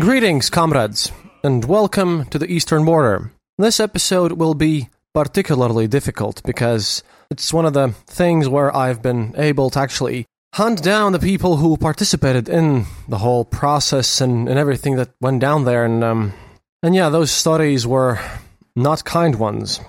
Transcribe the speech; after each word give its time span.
Greetings, 0.00 0.48
comrades, 0.48 1.12
and 1.44 1.62
welcome 1.62 2.24
to 2.30 2.38
the 2.38 2.50
Eastern 2.50 2.86
Border. 2.86 3.32
This 3.58 3.78
episode 3.78 4.32
will 4.32 4.54
be 4.54 4.88
particularly 5.12 5.88
difficult 5.88 6.42
because 6.42 7.02
it's 7.30 7.52
one 7.52 7.66
of 7.66 7.74
the 7.74 7.88
things 8.06 8.48
where 8.48 8.74
I've 8.74 9.02
been 9.02 9.34
able 9.36 9.68
to 9.68 9.78
actually 9.78 10.24
hunt 10.54 10.82
down 10.82 11.12
the 11.12 11.18
people 11.18 11.58
who 11.58 11.76
participated 11.76 12.48
in 12.48 12.86
the 13.08 13.18
whole 13.18 13.44
process 13.44 14.22
and, 14.22 14.48
and 14.48 14.58
everything 14.58 14.96
that 14.96 15.10
went 15.20 15.40
down 15.40 15.66
there, 15.66 15.84
and 15.84 16.02
um, 16.02 16.32
and 16.82 16.94
yeah, 16.94 17.10
those 17.10 17.30
stories 17.30 17.86
were 17.86 18.18
not 18.74 19.04
kind 19.04 19.34
ones. 19.34 19.80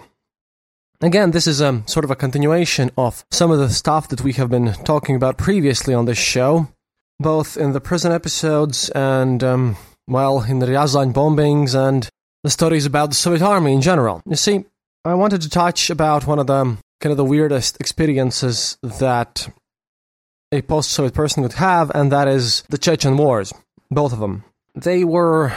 Again, 0.99 1.31
this 1.31 1.47
is 1.47 1.61
a 1.61 1.83
sort 1.85 2.03
of 2.03 2.11
a 2.11 2.17
continuation 2.17 2.91
of 2.97 3.23
some 3.31 3.49
of 3.49 3.59
the 3.59 3.69
stuff 3.69 4.09
that 4.09 4.21
we 4.21 4.33
have 4.33 4.49
been 4.49 4.73
talking 4.83 5.15
about 5.15 5.37
previously 5.37 5.93
on 5.93 6.03
this 6.03 6.17
show, 6.17 6.67
both 7.17 7.55
in 7.55 7.71
the 7.71 7.79
prison 7.79 8.11
episodes 8.11 8.89
and 8.89 9.41
um, 9.41 9.77
well, 10.07 10.43
in 10.43 10.59
the 10.59 10.65
Ryazan 10.65 11.13
bombings 11.13 11.75
and 11.75 12.09
the 12.43 12.49
stories 12.49 12.85
about 12.85 13.09
the 13.09 13.15
Soviet 13.15 13.41
army 13.41 13.73
in 13.73 13.81
general. 13.81 14.21
You 14.25 14.35
see, 14.35 14.65
I 15.05 15.13
wanted 15.13 15.41
to 15.41 15.49
touch 15.49 15.89
about 15.89 16.27
one 16.27 16.39
of 16.39 16.47
the 16.47 16.77
kind 16.99 17.11
of 17.11 17.17
the 17.17 17.25
weirdest 17.25 17.77
experiences 17.79 18.77
that 18.81 19.51
a 20.51 20.61
post-Soviet 20.61 21.13
person 21.13 21.43
would 21.43 21.53
have, 21.53 21.91
and 21.95 22.11
that 22.11 22.27
is 22.27 22.63
the 22.69 22.77
Chechen 22.77 23.17
Wars. 23.17 23.53
Both 23.89 24.13
of 24.13 24.19
them. 24.19 24.43
They 24.75 25.03
were 25.03 25.53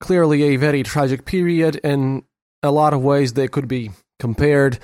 clearly 0.00 0.42
a 0.42 0.56
very 0.56 0.82
tragic 0.82 1.24
period. 1.24 1.76
In 1.76 2.24
a 2.62 2.70
lot 2.70 2.94
of 2.94 3.02
ways, 3.02 3.32
they 3.32 3.48
could 3.48 3.68
be 3.68 3.90
compared 4.18 4.78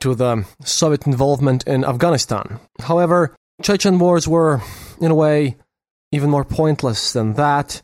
to 0.00 0.14
the 0.14 0.44
Soviet 0.64 1.06
involvement 1.06 1.66
in 1.66 1.84
Afghanistan. 1.84 2.60
However, 2.80 3.34
Chechen 3.62 3.98
Wars 3.98 4.28
were, 4.28 4.60
in 5.00 5.10
a 5.10 5.14
way, 5.14 5.56
even 6.12 6.30
more 6.30 6.44
pointless 6.44 7.12
than 7.12 7.34
that. 7.34 7.82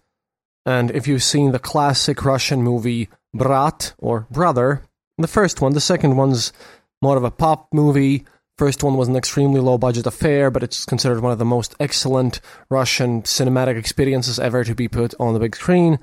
And 0.65 0.91
if 0.91 1.07
you've 1.07 1.23
seen 1.23 1.53
the 1.53 1.59
classic 1.59 2.25
Russian 2.25 2.63
movie 2.63 3.09
Brat 3.35 3.95
or 3.99 4.27
Brother, 4.31 4.83
the 5.19 5.29
first 5.29 5.61
one, 5.61 5.73
the 5.73 5.81
second 5.81 6.17
one's 6.17 6.53
more 7.01 7.17
of 7.17 7.25
a 7.25 7.31
pop 7.31 7.69
movie. 7.73 8.25
First 8.59 8.83
one 8.85 8.97
was 8.97 9.09
an 9.09 9.17
extremely 9.17 9.61
low 9.61 9.79
budget 9.79 10.07
affair, 10.07 10.51
but 10.51 10.63
it's 10.63 10.85
considered 10.85 11.21
one 11.21 11.33
of 11.33 11.39
the 11.39 11.45
most 11.45 11.75
excellent 11.81 12.41
Russian 12.71 13.23
cinematic 13.23 13.77
experiences 13.77 14.39
ever 14.39 14.63
to 14.63 14.75
be 14.75 14.89
put 14.89 15.15
on 15.19 15.35
the 15.35 15.41
big 15.41 15.57
screen. 15.57 15.99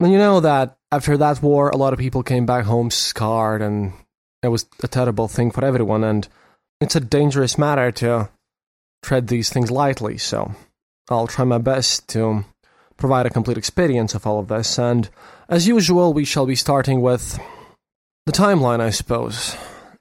And 0.00 0.12
you 0.12 0.18
know 0.18 0.40
that 0.40 0.76
after 0.92 1.16
that 1.16 1.42
war, 1.42 1.70
a 1.70 1.76
lot 1.76 1.92
of 1.92 1.98
people 1.98 2.22
came 2.22 2.46
back 2.46 2.64
home 2.64 2.90
scarred, 2.90 3.62
and 3.62 3.92
it 4.42 4.48
was 4.48 4.66
a 4.82 4.88
terrible 4.88 5.28
thing 5.28 5.50
for 5.50 5.64
everyone. 5.64 6.04
And 6.04 6.28
it's 6.80 6.96
a 6.96 7.00
dangerous 7.00 7.56
matter 7.56 7.90
to 7.92 8.28
tread 9.02 9.28
these 9.28 9.50
things 9.50 9.70
lightly, 9.70 10.18
so 10.18 10.54
I'll 11.08 11.26
try 11.26 11.44
my 11.44 11.58
best 11.58 12.08
to 12.08 12.44
provide 12.96 13.26
a 13.26 13.30
complete 13.30 13.58
experience 13.58 14.14
of 14.14 14.26
all 14.26 14.38
of 14.38 14.48
this. 14.48 14.78
And 14.78 15.08
as 15.48 15.68
usual, 15.68 16.12
we 16.12 16.24
shall 16.24 16.46
be 16.46 16.56
starting 16.56 17.00
with 17.00 17.38
the 18.26 18.32
timeline, 18.32 18.80
I 18.80 18.90
suppose. 18.90 19.56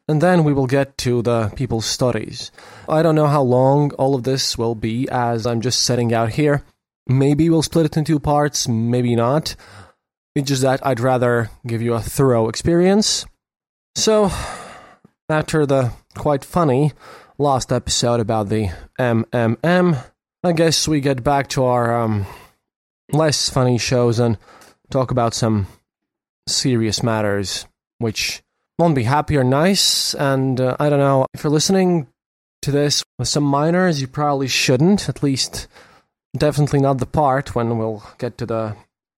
And 0.08 0.22
then 0.22 0.44
we 0.44 0.54
will 0.54 0.68
get 0.68 0.98
to 1.00 1.22
the 1.22 1.52
people's 1.56 1.86
stories. 1.86 2.52
I 2.90 3.02
don't 3.02 3.16
know 3.16 3.28
how 3.28 3.42
long 3.42 3.92
all 3.94 4.16
of 4.16 4.24
this 4.24 4.58
will 4.58 4.76
be, 4.76 5.08
as 5.10 5.46
I'm 5.46 5.62
just 5.62 5.82
setting 5.82 6.14
out 6.14 6.32
here. 6.32 6.64
Maybe 7.08 7.50
we'll 7.50 7.64
split 7.64 7.86
it 7.86 7.98
in 7.98 8.06
two 8.06 8.20
parts, 8.20 8.68
maybe 8.68 9.16
not. 9.16 9.56
It's 10.36 10.48
just 10.48 10.62
that 10.62 10.86
I'd 10.86 11.00
rather 11.00 11.52
give 11.66 11.82
you 11.82 11.94
a 11.94 12.02
thorough 12.02 12.50
experience. 12.50 13.26
So, 13.96 14.32
after 15.30 15.66
the 15.66 15.92
quite 16.16 16.44
funny 16.44 16.92
last 17.38 17.72
episode 17.72 18.20
about 18.20 18.50
the 18.50 18.70
MMM, 19.00 20.04
I 20.44 20.52
guess 20.52 20.88
we 20.88 21.02
get 21.02 21.24
back 21.24 21.48
to 21.50 21.64
our 21.64 22.02
um, 22.02 22.26
less 23.12 23.50
funny 23.50 23.78
shows 23.78 24.20
and 24.20 24.38
talk 24.90 25.12
about 25.12 25.34
some 25.34 25.68
serious 26.48 27.04
matters, 27.04 27.66
which 27.98 28.42
won't 28.78 28.96
be 28.96 29.04
happy 29.04 29.38
or 29.38 29.44
nice. 29.44 30.14
And 30.16 30.60
uh, 30.60 30.78
I 30.80 30.90
don't 30.90 31.00
know, 31.00 31.28
if 31.34 31.44
you're 31.44 31.52
listening 31.52 32.08
to 32.62 32.72
this 32.72 33.04
with 33.20 33.28
some 33.28 33.44
minors, 33.44 34.02
you 34.02 34.08
probably 34.08 34.48
shouldn't, 34.48 35.10
at 35.10 35.24
least 35.24 35.68
definitely 36.38 36.80
not 36.80 36.98
the 36.98 37.06
part 37.06 37.56
when 37.56 37.78
we'll 37.78 38.04
get 38.18 38.38
to 38.38 38.46
the 38.46 38.76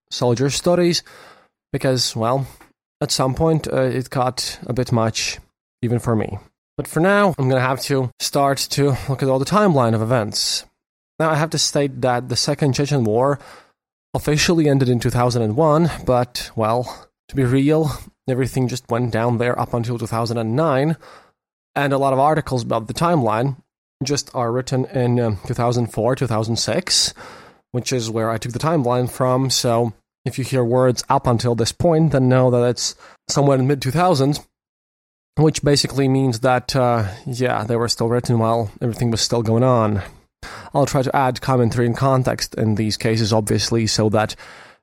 soldier 0.09 0.49
stories, 0.49 1.03
because, 1.71 2.15
well, 2.15 2.47
at 3.01 3.11
some 3.11 3.35
point 3.35 3.67
uh, 3.67 3.81
it 3.81 4.09
got 4.09 4.59
a 4.65 4.73
bit 4.73 4.91
much, 4.91 5.39
even 5.81 5.99
for 5.99 6.15
me. 6.15 6.37
But 6.77 6.87
for 6.87 6.99
now, 6.99 7.33
I'm 7.37 7.49
to 7.49 7.59
have 7.59 7.81
to 7.83 8.11
start 8.19 8.57
to 8.71 8.97
look 9.07 9.23
at 9.23 9.29
all 9.29 9.39
the 9.39 9.45
timeline 9.45 9.95
of 9.95 10.01
events. 10.01 10.65
Now, 11.19 11.29
I 11.29 11.35
have 11.35 11.51
to 11.51 11.57
state 11.57 12.01
that 12.01 12.27
the 12.27 12.35
Second 12.35 12.73
Chechen 12.73 13.05
War 13.05 13.39
officially 14.15 14.69
ended 14.69 14.87
in 14.87 14.99
2001, 14.99 15.91
but, 16.05 16.49
well, 16.55 17.09
to 17.27 17.35
be 17.35 17.43
real, 17.43 17.91
everything 18.27 18.67
just 18.69 18.89
went 18.89 19.11
down 19.11 19.37
there 19.37 19.59
up 19.59 19.73
until 19.73 19.99
2009, 19.99 20.95
and 21.75 21.93
a 21.93 21.97
lot 21.97 22.13
of 22.13 22.19
articles 22.19 22.63
about 22.63 22.87
the 22.87 22.93
timeline 22.93 23.57
just 24.03 24.33
are 24.33 24.51
written 24.51 24.85
in 24.85 25.19
um, 25.19 25.39
2004, 25.45 26.15
2006, 26.15 27.13
which 27.71 27.91
is 27.91 28.09
where 28.09 28.29
I 28.29 28.37
took 28.37 28.53
the 28.53 28.59
timeline 28.59 29.09
from. 29.09 29.49
So 29.49 29.93
if 30.23 30.37
you 30.37 30.45
hear 30.45 30.63
words 30.63 31.03
up 31.09 31.27
until 31.27 31.55
this 31.55 31.71
point, 31.71 32.11
then 32.11 32.29
know 32.29 32.49
that 32.51 32.69
it's 32.69 32.95
somewhere 33.27 33.57
in 33.57 33.67
mid 33.67 33.81
2000s, 33.81 34.45
which 35.35 35.61
basically 35.61 36.07
means 36.07 36.39
that, 36.39 36.75
uh, 36.75 37.07
yeah, 37.25 37.65
they 37.65 37.75
were 37.75 37.89
still 37.89 38.07
written 38.07 38.39
while 38.39 38.71
everything 38.81 39.11
was 39.11 39.21
still 39.21 39.41
going 39.41 39.63
on. 39.63 40.01
I'll 40.73 40.85
try 40.85 41.01
to 41.01 41.15
add 41.15 41.41
commentary 41.41 41.85
and 41.85 41.97
context 41.97 42.55
in 42.55 42.75
these 42.75 42.97
cases, 42.97 43.33
obviously, 43.33 43.87
so 43.87 44.09
that 44.09 44.35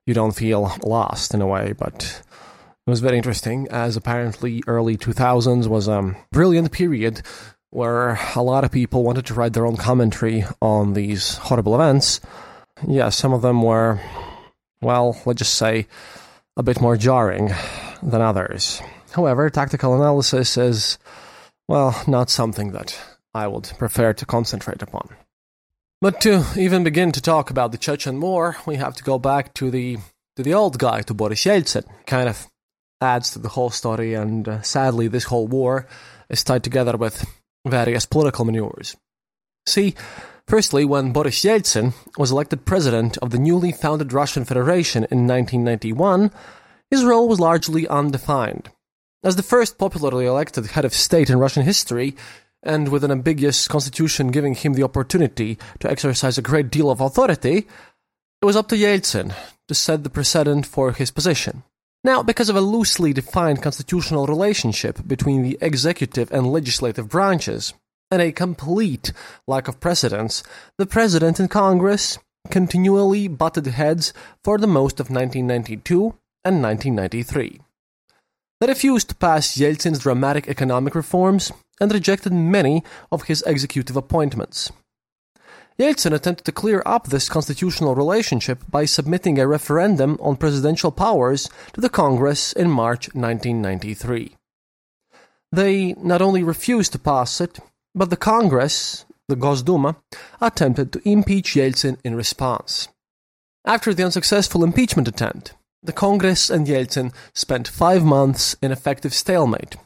you 0.07 0.15
don't 0.15 0.35
feel 0.35 0.73
lost 0.83 1.35
in 1.35 1.43
a 1.43 1.47
way. 1.47 1.73
But 1.73 2.23
it 2.87 2.91
was 2.91 3.01
very 3.01 3.17
interesting, 3.17 3.69
as 3.71 3.97
apparently 3.97 4.63
early 4.67 4.97
2000s 4.97 5.69
was 5.69 5.89
a 5.89 6.17
brilliant 6.33 6.73
period 6.73 7.23
where 7.71 8.19
a 8.37 8.43
lot 8.43 8.65
of 8.65 8.71
people 8.71 9.03
wanted 9.03 9.25
to 9.27 9.35
write 9.35 9.55
their 9.55 9.67
own 9.67 9.77
commentary 9.77 10.45
on 10.61 10.93
these 10.93 11.37
horrible 11.39 11.75
events. 11.75 12.21
Yeah, 12.87 13.09
some 13.09 13.33
of 13.33 13.43
them 13.43 13.63
were, 13.63 14.01
well, 14.81 15.21
let's 15.25 15.39
just 15.39 15.55
say, 15.55 15.87
a 16.57 16.63
bit 16.63 16.81
more 16.81 16.97
jarring 16.97 17.51
than 18.03 18.21
others. 18.21 18.83
However, 19.13 19.49
tactical 19.49 19.95
analysis 19.95 20.57
is, 20.57 20.99
well, 21.69 22.03
not 22.07 22.29
something 22.29 22.73
that 22.73 22.99
I 23.33 23.47
would 23.47 23.71
prefer 23.79 24.13
to 24.13 24.27
concentrate 24.27 24.83
upon. 24.83 25.09
But 26.03 26.21
to 26.23 26.45
even 26.57 26.83
begin 26.83 27.13
to 27.13 27.21
talk 27.21 27.49
about 27.49 27.71
the 27.71 27.79
Chechen 27.79 28.21
War, 28.21 28.57
we 28.67 28.75
have 28.75 28.97
to 28.97 29.05
go 29.05 29.21
back 29.21 29.55
to 29.55 29.71
the 29.71 29.99
to 30.35 30.43
the 30.43 30.53
old 30.53 30.77
guy, 30.77 31.03
to 31.03 31.15
Boris 31.15 31.45
Yeltsin. 31.45 31.85
Kind 32.07 32.29
of 32.29 32.49
adds 33.01 33.31
to 33.31 33.39
the 33.39 33.51
whole 33.51 33.71
story, 33.71 34.13
and 34.15 34.49
uh, 34.49 34.63
sadly, 34.63 35.07
this 35.07 35.23
whole 35.23 35.47
war 35.47 35.87
is 36.29 36.43
tied 36.43 36.65
together 36.65 36.97
with 36.97 37.25
various 37.65 38.05
political 38.05 38.45
maneuvers. 38.45 38.97
See, 39.65 39.95
firstly, 40.49 40.85
when 40.85 41.13
Boris 41.13 41.45
Yeltsin 41.45 41.95
was 42.19 42.33
elected 42.33 42.65
president 42.65 43.17
of 43.19 43.31
the 43.31 43.39
newly 43.39 43.71
founded 43.71 44.13
Russian 44.13 44.45
Federation 44.45 45.05
in 45.05 45.29
1991, 45.29 46.33
his 46.91 47.05
role 47.05 47.29
was 47.29 47.39
largely 47.39 47.87
undefined. 47.87 48.71
As 49.23 49.37
the 49.37 49.45
first 49.45 49.79
popularly 49.79 50.27
elected 50.27 50.67
head 50.67 50.85
of 50.85 50.95
state 50.95 51.31
in 51.31 51.39
Russian 51.39 51.63
history, 51.63 52.17
and 52.63 52.89
with 52.89 53.05
an 53.05 53.11
ambiguous 53.11 53.67
constitution 53.69 54.31
giving 54.31 54.55
him 54.55 54.75
the 54.75 54.83
opportunity 54.83 55.59
to 55.81 55.91
exercise 55.91 56.39
a 56.39 56.43
great 56.43 56.71
deal 56.71 56.91
of 56.91 57.01
authority, 57.01 57.67
it 58.41 58.45
was 58.45 58.57
up 58.57 58.69
to 58.69 58.77
Yeltsin 58.77 59.35
to 59.69 59.75
set 59.75 60.05
the 60.05 60.11
precedent 60.11 60.67
for 60.67 60.93
his 60.93 61.11
position. 61.11 61.63
Now, 62.05 62.23
because 62.23 62.49
of 62.49 62.57
a 62.57 62.61
loosely 62.61 63.13
defined 63.13 63.63
constitutional 63.63 64.27
relationship 64.27 65.07
between 65.07 65.43
the 65.43 65.57
executive 65.61 66.33
and 66.33 66.53
legislative 66.53 67.09
branches, 67.09 67.75
and 68.13 68.21
a 68.21 68.31
complete 68.31 69.13
lack 69.49 69.69
of 69.69 69.81
precedence, 69.81 70.43
the 70.77 70.87
President 70.87 71.41
and 71.41 71.51
Congress 71.51 72.19
continually 72.51 73.27
butted 73.27 73.67
heads 73.67 74.13
for 74.45 74.59
the 74.59 74.67
most 74.67 75.01
of 75.01 75.09
1992 75.09 76.15
and 76.45 76.63
1993. 76.63 77.61
They 78.61 78.67
refused 78.67 79.09
to 79.09 79.15
pass 79.15 79.57
Yeltsin's 79.57 80.01
dramatic 80.01 80.47
economic 80.47 80.95
reforms 80.95 81.53
and 81.83 81.93
rejected 81.93 82.33
many 82.33 82.85
of 83.11 83.25
his 83.25 83.43
executive 83.43 83.97
appointments. 83.97 84.71
Yeltsin 85.81 86.13
attempted 86.15 86.45
to 86.45 86.53
clear 86.53 86.81
up 86.87 87.09
this 87.09 87.29
constitutional 87.29 87.97
relationship 87.97 88.63
by 88.71 88.85
submitting 88.85 89.41
a 89.41 89.49
referendum 89.49 90.17
on 90.21 90.37
presidential 90.37 90.93
powers 90.93 91.51
to 91.73 91.81
the 91.81 91.89
Congress 91.89 92.53
in 92.53 92.71
March 92.71 93.09
1993. 93.15 94.37
They 95.51 95.95
not 95.95 96.23
only 96.23 96.45
refused 96.45 96.93
to 96.93 97.01
pass 97.01 97.41
it, 97.41 97.59
but 97.97 98.11
the 98.11 98.17
Congress, 98.17 99.05
the 99.27 99.35
Gosduma, 99.37 99.97
attempted 100.41 100.93
to 100.93 101.09
impeach 101.09 101.55
Yeltsin 101.55 101.99
in 102.05 102.15
response. 102.15 102.87
After 103.65 103.93
the 103.93 104.05
unsuccessful 104.05 104.63
impeachment 104.63 105.09
attempt, 105.09 105.55
the 105.83 105.93
Congress 105.93 106.49
and 106.49 106.69
Yeltsin 106.69 107.13
spent 107.35 107.67
five 107.67 108.05
months 108.05 108.55
in 108.63 108.71
effective 108.71 109.13
stalemate, 109.13 109.77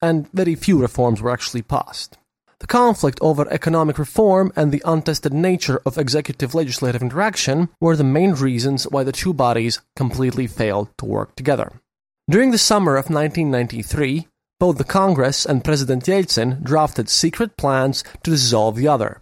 and 0.00 0.30
very 0.32 0.54
few 0.54 0.80
reforms 0.80 1.20
were 1.20 1.30
actually 1.30 1.62
passed. 1.62 2.18
The 2.60 2.66
conflict 2.66 3.18
over 3.20 3.48
economic 3.52 3.98
reform 3.98 4.52
and 4.56 4.72
the 4.72 4.82
untested 4.84 5.32
nature 5.32 5.80
of 5.86 5.96
executive 5.96 6.54
legislative 6.54 7.02
interaction 7.02 7.68
were 7.80 7.94
the 7.96 8.04
main 8.04 8.32
reasons 8.32 8.84
why 8.84 9.04
the 9.04 9.12
two 9.12 9.32
bodies 9.32 9.80
completely 9.94 10.48
failed 10.48 10.88
to 10.98 11.04
work 11.04 11.36
together. 11.36 11.80
During 12.28 12.50
the 12.50 12.58
summer 12.58 12.96
of 12.96 13.10
1993, 13.10 14.26
both 14.58 14.76
the 14.76 14.84
Congress 14.84 15.46
and 15.46 15.64
President 15.64 16.04
Yeltsin 16.04 16.62
drafted 16.64 17.08
secret 17.08 17.56
plans 17.56 18.02
to 18.24 18.32
dissolve 18.32 18.74
the 18.74 18.88
other. 18.88 19.20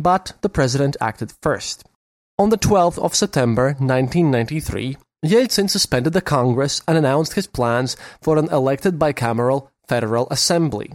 But 0.00 0.32
the 0.40 0.48
president 0.48 0.96
acted 1.00 1.32
first. 1.40 1.84
On 2.36 2.50
the 2.50 2.58
12th 2.58 2.98
of 2.98 3.14
September 3.14 3.76
1993, 3.78 4.96
Yeltsin 5.24 5.70
suspended 5.70 6.12
the 6.12 6.20
Congress 6.20 6.82
and 6.88 6.98
announced 6.98 7.34
his 7.34 7.46
plans 7.46 7.96
for 8.20 8.36
an 8.36 8.48
elected 8.48 8.98
bicameral 8.98 9.68
Federal 9.86 10.28
Assembly. 10.30 10.92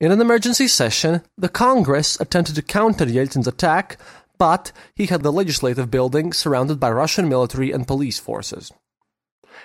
In 0.00 0.10
an 0.10 0.20
emergency 0.20 0.66
session, 0.66 1.22
the 1.38 1.48
Congress 1.48 2.20
attempted 2.20 2.56
to 2.56 2.62
counter 2.62 3.06
Yeltsin's 3.06 3.46
attack, 3.46 3.98
but 4.38 4.72
he 4.96 5.06
had 5.06 5.22
the 5.22 5.32
legislative 5.32 5.90
building 5.90 6.32
surrounded 6.32 6.80
by 6.80 6.90
Russian 6.90 7.28
military 7.28 7.70
and 7.70 7.86
police 7.86 8.18
forces. 8.18 8.72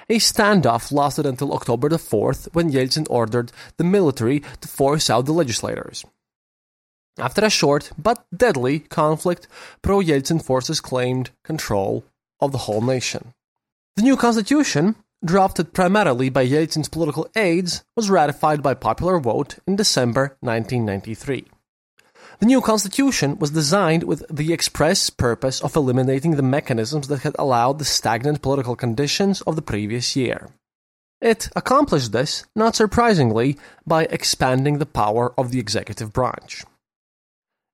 A 0.10 0.20
standoff 0.20 0.92
lasted 0.92 1.26
until 1.26 1.54
October 1.54 1.90
the 1.90 1.98
4th 1.98 2.54
when 2.54 2.72
Yeltsin 2.72 3.08
ordered 3.10 3.52
the 3.78 3.84
military 3.84 4.42
to 4.62 4.68
force 4.68 5.10
out 5.10 5.26
the 5.26 5.34
legislators. 5.34 6.06
After 7.18 7.44
a 7.44 7.50
short 7.50 7.92
but 7.98 8.26
deadly 8.36 8.80
conflict, 8.80 9.48
pro 9.82 10.00
Yeltsin 10.00 10.44
forces 10.44 10.80
claimed 10.80 11.32
control 11.44 12.06
of 12.40 12.52
the 12.52 12.60
whole 12.60 12.82
nation. 12.82 13.34
The 13.96 14.04
new 14.04 14.16
constitution, 14.16 14.96
drafted 15.24 15.74
primarily 15.74 16.30
by 16.30 16.46
Yeltsin's 16.46 16.90
political 16.90 17.28
aides, 17.36 17.84
was 17.96 18.10
ratified 18.10 18.62
by 18.62 18.74
popular 18.74 19.20
vote 19.20 19.58
in 19.68 19.76
December 19.76 20.38
1993. 20.42 21.46
The 22.40 22.46
new 22.46 22.62
constitution 22.62 23.40
was 23.40 23.52
designed 23.52 24.04
with 24.04 24.24
the 24.30 24.54
express 24.54 25.10
purpose 25.10 25.60
of 25.62 25.76
eliminating 25.76 26.36
the 26.36 26.44
mechanisms 26.44 27.08
that 27.08 27.22
had 27.22 27.36
allowed 27.40 27.80
the 27.80 27.86
stagnant 27.86 28.42
political 28.42 28.76
conditions 28.76 29.42
of 29.42 29.56
the 29.56 29.62
previous 29.62 30.16
year. 30.16 30.50
It 31.20 31.50
accomplished 31.56 32.12
this, 32.12 32.46
not 32.56 32.76
surprisingly, 32.76 33.58
by 33.88 34.04
expanding 34.06 34.78
the 34.78 34.86
power 34.86 35.34
of 35.38 35.52
the 35.52 35.60
executive 35.60 36.14
branch. 36.14 36.64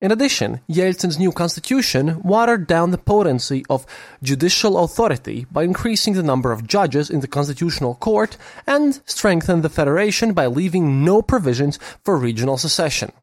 In 0.03 0.11
addition, 0.11 0.59
Yeltsin's 0.69 1.17
new 1.17 1.31
constitution 1.31 2.21
watered 2.23 2.67
down 2.67 2.91
the 2.91 2.97
potency 2.97 3.65
of 3.69 3.85
judicial 4.21 4.83
authority 4.83 5.47
by 5.49 5.63
increasing 5.63 6.13
the 6.13 6.21
number 6.21 6.51
of 6.51 6.67
judges 6.67 7.09
in 7.09 7.21
the 7.21 7.27
constitutional 7.27 7.95
court 7.95 8.35
and 8.67 8.99
strengthened 9.05 9.63
the 9.63 9.69
federation 9.69 10.33
by 10.33 10.47
leaving 10.47 11.05
no 11.05 11.21
provisions 11.21 11.79
for 12.03 12.17
regional 12.17 12.57
secession. 12.57 13.13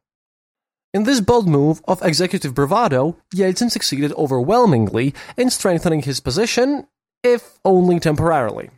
In 0.91 1.03
this 1.03 1.21
bold 1.21 1.47
move 1.47 1.83
of 1.87 2.01
executive 2.01 2.55
bravado, 2.55 3.15
Yeltsin 3.31 3.69
succeeded 3.69 4.11
overwhelmingly 4.13 5.13
in 5.37 5.51
strengthening 5.51 6.01
his 6.01 6.19
position, 6.19 6.87
if 7.21 7.59
only 7.63 7.99
temporarily. 7.99 8.71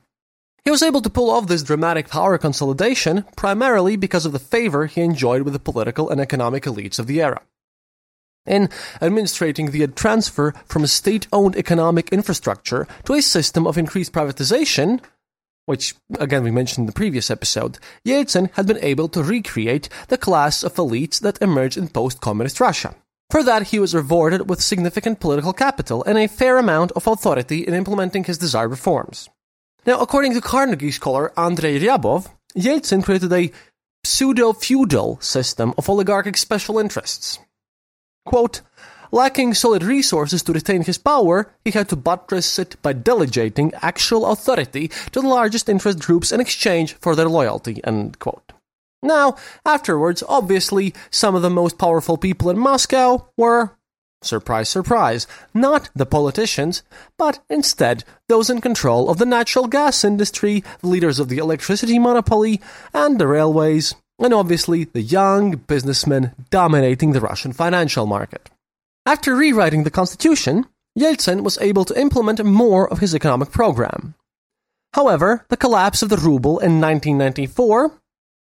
He 0.66 0.72
was 0.72 0.84
able 0.84 1.02
to 1.04 1.10
pull 1.10 1.30
off 1.30 1.48
this 1.48 1.64
dramatic 1.64 2.10
power 2.10 2.38
consolidation 2.38 3.24
primarily 3.38 3.96
because 3.96 4.26
of 4.26 4.34
the 4.34 4.40
favor 4.40 4.88
he 4.88 5.00
enjoyed 5.00 5.44
with 5.44 5.54
the 5.54 5.60
political 5.60 6.10
and 6.10 6.20
economic 6.20 6.64
elites 6.64 7.00
of 7.00 7.08
the 7.08 7.22
era 7.22 7.42
in 8.46 8.70
administrating 9.02 9.72
the 9.72 9.88
transfer 9.88 10.54
from 10.66 10.84
a 10.84 10.88
state 10.88 11.28
owned 11.32 11.56
economic 11.56 12.10
infrastructure 12.12 12.88
to 13.06 13.14
a 13.14 13.22
system 13.22 13.66
of 13.66 13.78
increased 13.78 14.12
privatization, 14.12 15.02
which, 15.66 15.96
again, 16.20 16.44
we 16.44 16.52
mentioned 16.52 16.84
in 16.84 16.86
the 16.88 16.92
previous 16.92 17.32
episode, 17.32 17.80
Yeltsin 18.06 18.50
had 18.54 18.68
been 18.68 18.84
able 18.84 19.08
to 19.10 19.24
recreate 19.24 19.88
the 20.10 20.18
class 20.18 20.64
of 20.64 20.76
elites 20.76 21.20
that 21.22 21.42
emerged 21.42 21.78
in 21.78 21.88
post 21.88 22.20
communist 22.20 22.60
Russia. 22.60 22.96
For 23.30 23.44
that, 23.44 23.68
he 23.68 23.80
was 23.80 23.96
rewarded 23.96 24.50
with 24.50 24.62
significant 24.62 25.20
political 25.20 25.54
capital 25.54 26.04
and 26.04 26.18
a 26.18 26.28
fair 26.28 26.58
amount 26.58 26.92
of 26.92 27.08
authority 27.08 27.66
in 27.66 27.74
implementing 27.74 28.26
his 28.26 28.38
desired 28.38 28.70
reforms. 28.70 29.30
Now, 29.86 30.00
according 30.00 30.34
to 30.34 30.42
Carnegie 30.42 30.92
scholar 30.92 31.38
Andrei 31.38 31.80
Ryabov, 31.80 32.30
Yeltsin 32.56 33.04
created 33.04 33.34
a 33.34 33.52
pseudo 34.06 34.54
feudal 34.54 35.20
system 35.22 35.74
of 35.78 35.90
oligarchic 35.90 36.38
special 36.38 36.78
interests. 36.78 37.40
Quote, 38.26 38.62
Lacking 39.14 39.54
solid 39.54 39.84
resources 39.84 40.42
to 40.42 40.54
retain 40.54 40.82
his 40.82 40.98
power, 40.98 41.54
he 41.64 41.70
had 41.70 41.88
to 41.90 41.96
buttress 41.96 42.58
it 42.58 42.82
by 42.82 42.94
delegating 42.94 43.72
actual 43.76 44.26
authority 44.26 44.88
to 45.12 45.22
the 45.22 45.28
largest 45.28 45.70
interest 45.70 46.00
groups 46.00 46.32
in 46.32 46.40
exchange 46.40 46.94
for 46.96 47.16
their 47.16 47.30
loyalty. 47.30 47.80
Now, 49.04 49.36
afterwards, 49.64 50.24
obviously, 50.28 50.96
some 51.12 51.36
of 51.36 51.44
the 51.44 51.52
most 51.52 51.78
powerful 51.78 52.18
people 52.18 52.50
in 52.50 52.58
Moscow 52.58 53.28
were, 53.38 53.78
surprise, 54.24 54.68
surprise, 54.68 55.28
not 55.54 55.92
the 55.94 56.08
politicians, 56.08 56.82
but 57.20 57.38
instead 57.52 58.04
those 58.30 58.50
in 58.50 58.62
control 58.62 59.12
of 59.12 59.20
the 59.20 59.28
natural 59.28 59.68
gas 59.68 60.04
industry, 60.04 60.64
the 60.80 60.88
leaders 60.88 61.20
of 61.20 61.30
the 61.30 61.38
electricity 61.38 62.00
monopoly, 62.00 62.60
and 62.96 63.20
the 63.20 63.28
railways, 63.28 63.94
and 64.20 64.34
obviously 64.34 64.84
the 64.86 65.02
young 65.02 65.52
businessmen 65.52 66.34
dominating 66.50 67.12
the 67.12 67.22
Russian 67.22 67.54
financial 67.54 68.06
market. 68.06 68.50
After 69.06 69.36
rewriting 69.36 69.84
the 69.84 69.92
constitution, 69.92 70.66
Yeltsin 70.98 71.42
was 71.42 71.58
able 71.60 71.86
to 71.86 72.00
implement 72.00 72.44
more 72.44 72.90
of 72.90 73.00
his 73.00 73.16
economic 73.16 73.52
program. 73.52 74.16
However, 74.94 75.46
the 75.50 75.58
collapse 75.58 76.02
of 76.04 76.10
the 76.10 76.18
ruble 76.18 76.60
in 76.60 76.80
1994, 76.80 77.92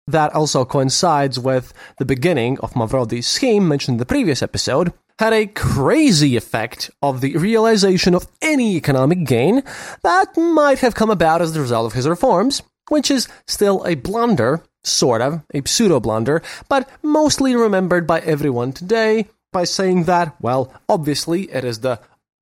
that 0.07 0.35
also 0.35 0.65
coincides 0.65 1.39
with 1.39 1.75
the 1.99 2.07
beginning 2.07 2.59
of 2.61 2.73
Mavrodi's 2.73 3.27
scheme 3.27 3.69
mentioned 3.69 3.97
in 3.97 3.99
the 3.99 4.07
previous 4.07 4.43
episode, 4.43 4.93
had 5.19 5.33
a 5.33 5.47
crazy 5.47 6.37
effect 6.37 6.91
of 7.03 7.21
the 7.21 7.37
realization 7.37 8.15
of 8.15 8.29
any 8.41 8.77
economic 8.77 9.25
gain 9.25 9.63
that 10.03 10.37
might 10.37 10.79
have 10.79 10.95
come 10.95 11.11
about 11.11 11.43
as 11.43 11.53
the 11.53 11.61
result 11.61 11.87
of 11.87 11.93
his 11.93 12.09
reforms, 12.09 12.63
which 12.89 13.11
is 13.11 13.29
still 13.47 13.85
a 13.85 13.95
blunder 13.95 14.63
sort 14.85 15.21
of, 15.21 15.43
a 15.53 15.63
pseudo 15.67 16.01
blunder, 16.01 16.43
but 16.69 16.89
mostly 17.03 17.55
remembered 17.55 18.07
by 18.07 18.21
everyone 18.21 18.73
today 18.73 19.27
by 19.53 19.65
saying 19.65 20.05
that, 20.05 20.35
well, 20.41 20.73
obviously 20.89 21.51
it 21.53 21.65
is 21.65 21.81
the 21.81 22.01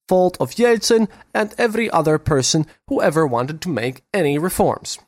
fault 0.08 0.36
of 0.38 0.52
Yeltsin 0.52 1.08
and 1.34 1.54
every 1.58 1.90
other 1.90 2.18
person 2.18 2.66
who 2.88 3.02
ever 3.02 3.26
wanted 3.26 3.60
to 3.60 3.68
make 3.68 4.04
any 4.14 4.38
reforms. 4.38 4.98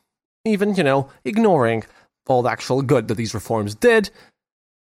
Even, 0.43 0.75
you 0.75 0.83
know, 0.83 1.09
ignoring 1.23 1.83
all 2.27 2.41
the 2.41 2.49
actual 2.49 2.81
good 2.81 3.07
that 3.07 3.15
these 3.15 3.33
reforms 3.33 3.75
did, 3.75 4.09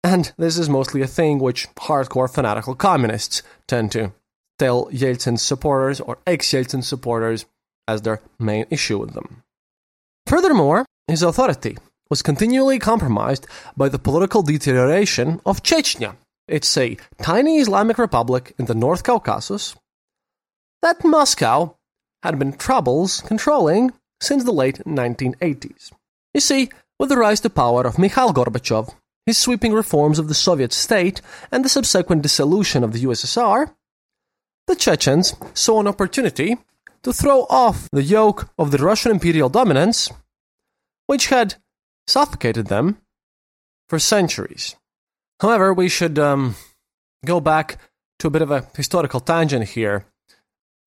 And 0.03 0.33
this 0.37 0.57
is 0.57 0.69
mostly 0.69 1.01
a 1.01 1.07
thing 1.07 1.39
which 1.39 1.73
hardcore 1.75 2.29
fanatical 2.29 2.75
communists 2.75 3.41
tend 3.67 3.91
to 3.93 4.11
tell 4.59 4.87
Yeltsin 4.87 5.39
supporters 5.39 6.01
or 6.01 6.17
ex 6.27 6.47
Yeltsin 6.49 6.83
supporters 6.83 7.45
as 7.87 8.01
their 8.01 8.21
main 8.37 8.65
issue 8.69 8.99
with 8.99 9.13
them. 9.13 9.43
Furthermore, 10.25 10.85
his 11.07 11.21
authority 11.21 11.77
was 12.09 12.21
continually 12.21 12.79
compromised 12.79 13.47
by 13.75 13.89
the 13.89 13.99
political 13.99 14.41
deterioration 14.41 15.41
of 15.45 15.63
Chechnya. 15.63 16.15
It's 16.47 16.77
a 16.77 16.97
tiny 17.21 17.59
Islamic 17.59 17.97
republic 17.97 18.53
in 18.57 18.65
the 18.65 18.75
North 18.75 19.03
Caucasus 19.03 19.75
that 20.81 21.03
Moscow 21.03 21.75
had 22.23 22.37
been 22.37 22.53
troubles 22.53 23.21
controlling 23.21 23.91
since 24.21 24.43
the 24.43 24.51
late 24.51 24.79
1980s. 24.85 25.91
You 26.33 26.41
see, 26.41 26.69
with 26.99 27.09
the 27.09 27.17
rise 27.17 27.39
to 27.41 27.49
power 27.49 27.83
of 27.83 27.97
Mikhail 27.97 28.33
Gorbachev, 28.33 28.93
his 29.25 29.37
sweeping 29.37 29.73
reforms 29.73 30.19
of 30.19 30.27
the 30.27 30.33
Soviet 30.33 30.73
state, 30.73 31.21
and 31.51 31.63
the 31.63 31.69
subsequent 31.69 32.21
dissolution 32.21 32.83
of 32.83 32.91
the 32.91 33.03
USSR, 33.03 33.73
the 34.67 34.75
Chechens 34.75 35.35
saw 35.53 35.79
an 35.79 35.87
opportunity 35.87 36.57
to 37.03 37.13
throw 37.13 37.45
off 37.49 37.89
the 37.91 38.03
yoke 38.03 38.49
of 38.57 38.71
the 38.71 38.77
Russian 38.77 39.11
imperial 39.11 39.49
dominance, 39.49 40.09
which 41.07 41.27
had 41.27 41.55
suffocated 42.07 42.67
them 42.67 42.97
for 43.89 43.99
centuries. 43.99 44.75
However, 45.41 45.73
we 45.73 45.89
should 45.89 46.17
um, 46.17 46.55
go 47.25 47.39
back 47.39 47.77
to 48.19 48.27
a 48.27 48.31
bit 48.31 48.41
of 48.41 48.51
a 48.51 48.67
historical 48.75 49.19
tangent 49.19 49.69
here, 49.69 50.05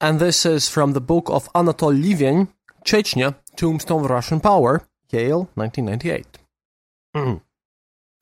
and 0.01 0.19
this 0.19 0.47
is 0.47 0.69
from 0.69 0.93
the 0.93 1.01
book 1.01 1.29
of 1.29 1.53
Anatol 1.55 1.93
Lieven, 1.93 2.49
Chechnya, 2.85 3.35
Tombstone 3.57 4.05
of 4.05 4.11
Russian 4.11 4.41
Power, 4.41 4.87
Yale, 5.11 5.49
1998. 5.55 6.27
Mm. 7.15 7.41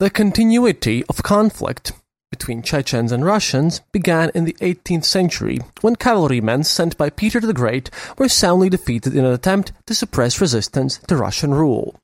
The 0.00 0.10
continuity 0.10 1.04
of 1.08 1.22
conflict 1.22 1.92
between 2.34 2.62
Chechens 2.62 3.12
and 3.12 3.24
Russians 3.24 3.80
began 3.92 4.28
in 4.34 4.44
the 4.44 4.56
18th 4.60 5.04
century 5.04 5.60
when 5.82 5.94
cavalrymen 5.94 6.64
sent 6.64 6.98
by 6.98 7.08
Peter 7.08 7.38
the 7.38 7.60
Great 7.62 7.90
were 8.18 8.28
soundly 8.28 8.68
defeated 8.68 9.14
in 9.14 9.24
an 9.24 9.32
attempt 9.32 9.70
to 9.86 9.94
suppress 9.94 10.40
resistance 10.40 10.98
to 11.06 11.16
Russian 11.16 11.54
rule. 11.54 11.94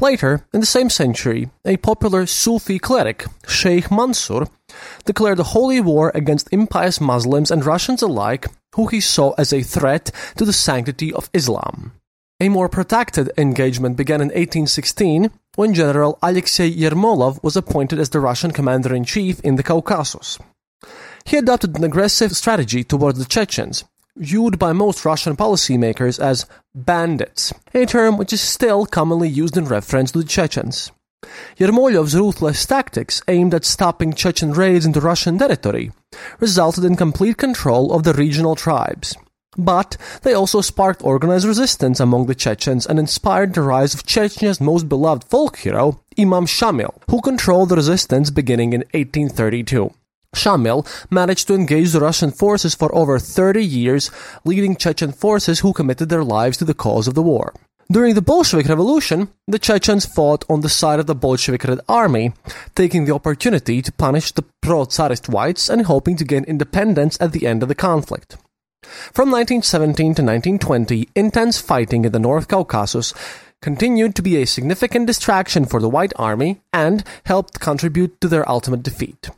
Later, 0.00 0.44
in 0.52 0.58
the 0.58 0.66
same 0.66 0.90
century, 0.90 1.48
a 1.64 1.76
popular 1.76 2.26
Sufi 2.26 2.80
cleric, 2.80 3.24
Sheikh 3.46 3.88
Mansur, 3.88 4.48
declared 5.04 5.38
a 5.38 5.52
holy 5.54 5.80
war 5.80 6.10
against 6.12 6.52
impious 6.52 7.00
Muslims 7.00 7.52
and 7.52 7.64
Russians 7.64 8.02
alike, 8.02 8.46
who 8.74 8.88
he 8.88 9.00
saw 9.00 9.30
as 9.38 9.52
a 9.52 9.62
threat 9.62 10.10
to 10.38 10.44
the 10.44 10.52
sanctity 10.52 11.12
of 11.12 11.30
Islam. 11.32 11.92
A 12.40 12.48
more 12.48 12.68
protracted 12.68 13.30
engagement 13.38 13.96
began 13.96 14.20
in 14.20 14.34
1816 14.34 15.30
when 15.54 15.74
General 15.74 16.18
Alexei 16.22 16.70
Yermolov 16.70 17.42
was 17.42 17.56
appointed 17.56 17.98
as 17.98 18.08
the 18.08 18.20
Russian 18.20 18.52
commander 18.52 18.94
in 18.94 19.04
the 19.56 19.62
Caucasus. 19.62 20.38
He 21.24 21.36
adopted 21.36 21.76
an 21.76 21.84
aggressive 21.84 22.32
strategy 22.32 22.82
towards 22.82 23.18
the 23.18 23.26
Chechens, 23.26 23.84
viewed 24.16 24.58
by 24.58 24.72
most 24.72 25.04
Russian 25.04 25.36
policymakers 25.36 26.18
as 26.18 26.46
bandits, 26.74 27.52
a 27.74 27.84
term 27.84 28.16
which 28.16 28.32
is 28.32 28.40
still 28.40 28.86
commonly 28.86 29.28
used 29.28 29.56
in 29.56 29.66
reference 29.66 30.12
to 30.12 30.18
the 30.18 30.24
Chechens. 30.24 30.90
Yermolov's 31.58 32.16
ruthless 32.16 32.66
tactics 32.66 33.22
aimed 33.28 33.54
at 33.54 33.64
stopping 33.64 34.12
Chechen 34.12 34.52
raids 34.52 34.84
into 34.84 35.00
Russian 35.00 35.38
territory 35.38 35.92
resulted 36.40 36.84
in 36.84 36.96
complete 36.96 37.36
control 37.36 37.92
of 37.92 38.02
the 38.02 38.12
regional 38.12 38.56
tribes. 38.56 39.16
But 39.56 39.96
they 40.22 40.32
also 40.32 40.60
sparked 40.60 41.04
organized 41.04 41.46
resistance 41.46 42.00
among 42.00 42.26
the 42.26 42.34
Chechens 42.34 42.86
and 42.86 42.98
inspired 42.98 43.52
the 43.52 43.62
rise 43.62 43.94
of 43.94 44.06
Chechnya's 44.06 44.60
most 44.60 44.88
beloved 44.88 45.24
folk 45.24 45.58
hero, 45.58 46.00
Imam 46.18 46.46
Shamil, 46.46 46.94
who 47.10 47.20
controlled 47.20 47.68
the 47.68 47.76
resistance 47.76 48.30
beginning 48.30 48.72
in 48.72 48.80
1832. 48.92 49.92
Shamil 50.34 50.86
managed 51.10 51.46
to 51.48 51.54
engage 51.54 51.92
the 51.92 52.00
Russian 52.00 52.30
forces 52.30 52.74
for 52.74 52.94
over 52.94 53.18
30 53.18 53.62
years, 53.62 54.10
leading 54.44 54.76
Chechen 54.76 55.12
forces 55.12 55.60
who 55.60 55.74
committed 55.74 56.08
their 56.08 56.24
lives 56.24 56.56
to 56.56 56.64
the 56.64 56.74
cause 56.74 57.06
of 57.06 57.14
the 57.14 57.22
war. 57.22 57.52
During 57.90 58.14
the 58.14 58.22
Bolshevik 58.22 58.68
Revolution, 58.68 59.28
the 59.46 59.58
Chechens 59.58 60.06
fought 60.06 60.46
on 60.48 60.62
the 60.62 60.70
side 60.70 60.98
of 60.98 61.06
the 61.06 61.14
Bolshevik 61.14 61.64
Red 61.64 61.80
Army, 61.90 62.32
taking 62.74 63.04
the 63.04 63.14
opportunity 63.14 63.82
to 63.82 63.92
punish 63.92 64.32
the 64.32 64.44
pro-Tsarist 64.62 65.28
whites 65.28 65.68
and 65.68 65.84
hoping 65.84 66.16
to 66.16 66.24
gain 66.24 66.44
independence 66.44 67.18
at 67.20 67.32
the 67.32 67.46
end 67.46 67.62
of 67.62 67.68
the 67.68 67.74
conflict. 67.74 68.38
From 68.82 69.30
1917 69.30 69.96
to 70.14 70.22
1920, 70.22 71.08
intense 71.14 71.60
fighting 71.60 72.04
in 72.04 72.12
the 72.12 72.18
North 72.18 72.48
Caucasus 72.48 73.14
continued 73.60 74.14
to 74.16 74.22
be 74.22 74.36
a 74.36 74.46
significant 74.46 75.06
distraction 75.06 75.64
for 75.64 75.80
the 75.80 75.88
White 75.88 76.12
Army 76.16 76.60
and 76.72 77.04
helped 77.24 77.60
contribute 77.60 78.20
to 78.20 78.28
their 78.28 78.48
ultimate 78.48 78.82
defeat. 78.82 79.30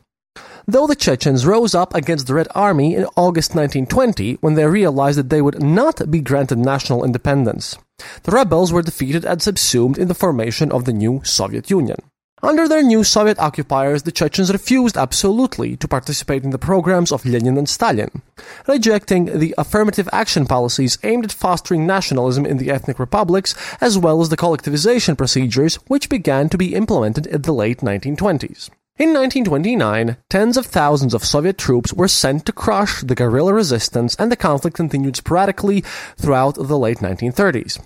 Though 0.67 0.87
the 0.87 0.95
Chechens 0.95 1.45
rose 1.45 1.75
up 1.75 1.93
against 1.93 2.25
the 2.25 2.33
Red 2.33 2.47
Army 2.55 2.95
in 2.95 3.05
August 3.15 3.53
1920 3.53 4.39
when 4.41 4.55
they 4.55 4.65
realized 4.65 5.19
that 5.19 5.29
they 5.29 5.41
would 5.41 5.61
not 5.61 6.09
be 6.09 6.21
granted 6.21 6.57
national 6.57 7.03
independence, 7.03 7.77
the 8.23 8.31
rebels 8.31 8.73
were 8.73 8.81
defeated 8.81 9.25
and 9.25 9.41
subsumed 9.41 9.99
in 9.99 10.07
the 10.07 10.15
formation 10.15 10.71
of 10.71 10.85
the 10.85 10.93
new 10.93 11.21
Soviet 11.23 11.69
Union. 11.69 11.99
Under 12.45 12.67
their 12.67 12.83
new 12.83 13.03
Soviet 13.03 13.39
occupiers, 13.39 14.03
the 14.03 14.11
Chechens 14.11 14.53
refused 14.53 14.97
absolutely 14.97 15.75
to 15.77 15.87
participate 15.87 16.43
in 16.43 16.51
the 16.51 16.59
programs 16.59 17.11
of 17.11 17.25
Lenin 17.25 17.57
and 17.57 17.67
Stalin, 17.67 18.21
rejecting 18.67 19.39
the 19.39 19.55
affirmative 19.57 20.07
action 20.13 20.45
policies 20.45 20.99
aimed 21.01 21.25
at 21.25 21.31
fostering 21.31 21.87
nationalism 21.87 22.45
in 22.45 22.57
the 22.57 22.69
ethnic 22.69 22.99
republics, 22.99 23.55
as 23.81 23.97
well 23.97 24.21
as 24.21 24.29
the 24.29 24.37
collectivization 24.37 25.17
procedures 25.17 25.77
which 25.87 26.07
began 26.07 26.47
to 26.49 26.55
be 26.55 26.75
implemented 26.75 27.25
in 27.25 27.41
the 27.41 27.51
late 27.51 27.79
1920s. 27.79 28.69
In 28.99 29.09
1929, 29.09 30.15
tens 30.29 30.55
of 30.55 30.67
thousands 30.67 31.15
of 31.15 31.25
Soviet 31.25 31.57
troops 31.57 31.93
were 31.93 32.07
sent 32.07 32.45
to 32.45 32.51
crush 32.51 33.01
the 33.01 33.15
guerrilla 33.15 33.55
resistance, 33.55 34.15
and 34.19 34.31
the 34.31 34.35
conflict 34.35 34.77
continued 34.77 35.15
sporadically 35.15 35.83
throughout 36.15 36.53
the 36.53 36.77
late 36.77 36.99
1930s. 36.99 37.79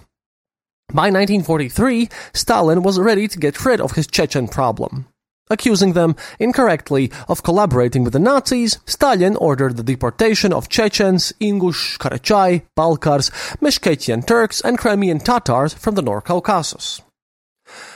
By 0.92 1.12
1943, 1.12 2.10
Stalin 2.34 2.82
was 2.82 3.00
ready 3.00 3.28
to 3.28 3.38
get 3.38 3.64
rid 3.64 3.80
of 3.80 3.92
his 3.92 4.08
Chechen 4.08 4.48
problem. 4.48 5.06
Accusing 5.52 5.94
them 5.94 6.16
incorrectly 6.40 7.12
of 7.28 7.44
collaborating 7.44 8.04
with 8.04 8.14
the 8.14 8.20
Nazis, 8.20 8.80
Stalin 8.88 9.36
ordered 9.36 9.78
the 9.78 9.84
deportation 9.84 10.52
of 10.52 10.68
Chechens, 10.68 11.32
Ingush, 11.40 12.00
Karachay, 12.00 12.64
Balkars, 12.76 13.30
Meskhetian 13.62 14.26
Turks, 14.26 14.62
and 14.62 14.80
Crimean 14.80 15.20
Tatars 15.20 15.76
from 15.76 15.94
the 15.94 16.02
North 16.02 16.26
Caucasus. 16.26 17.04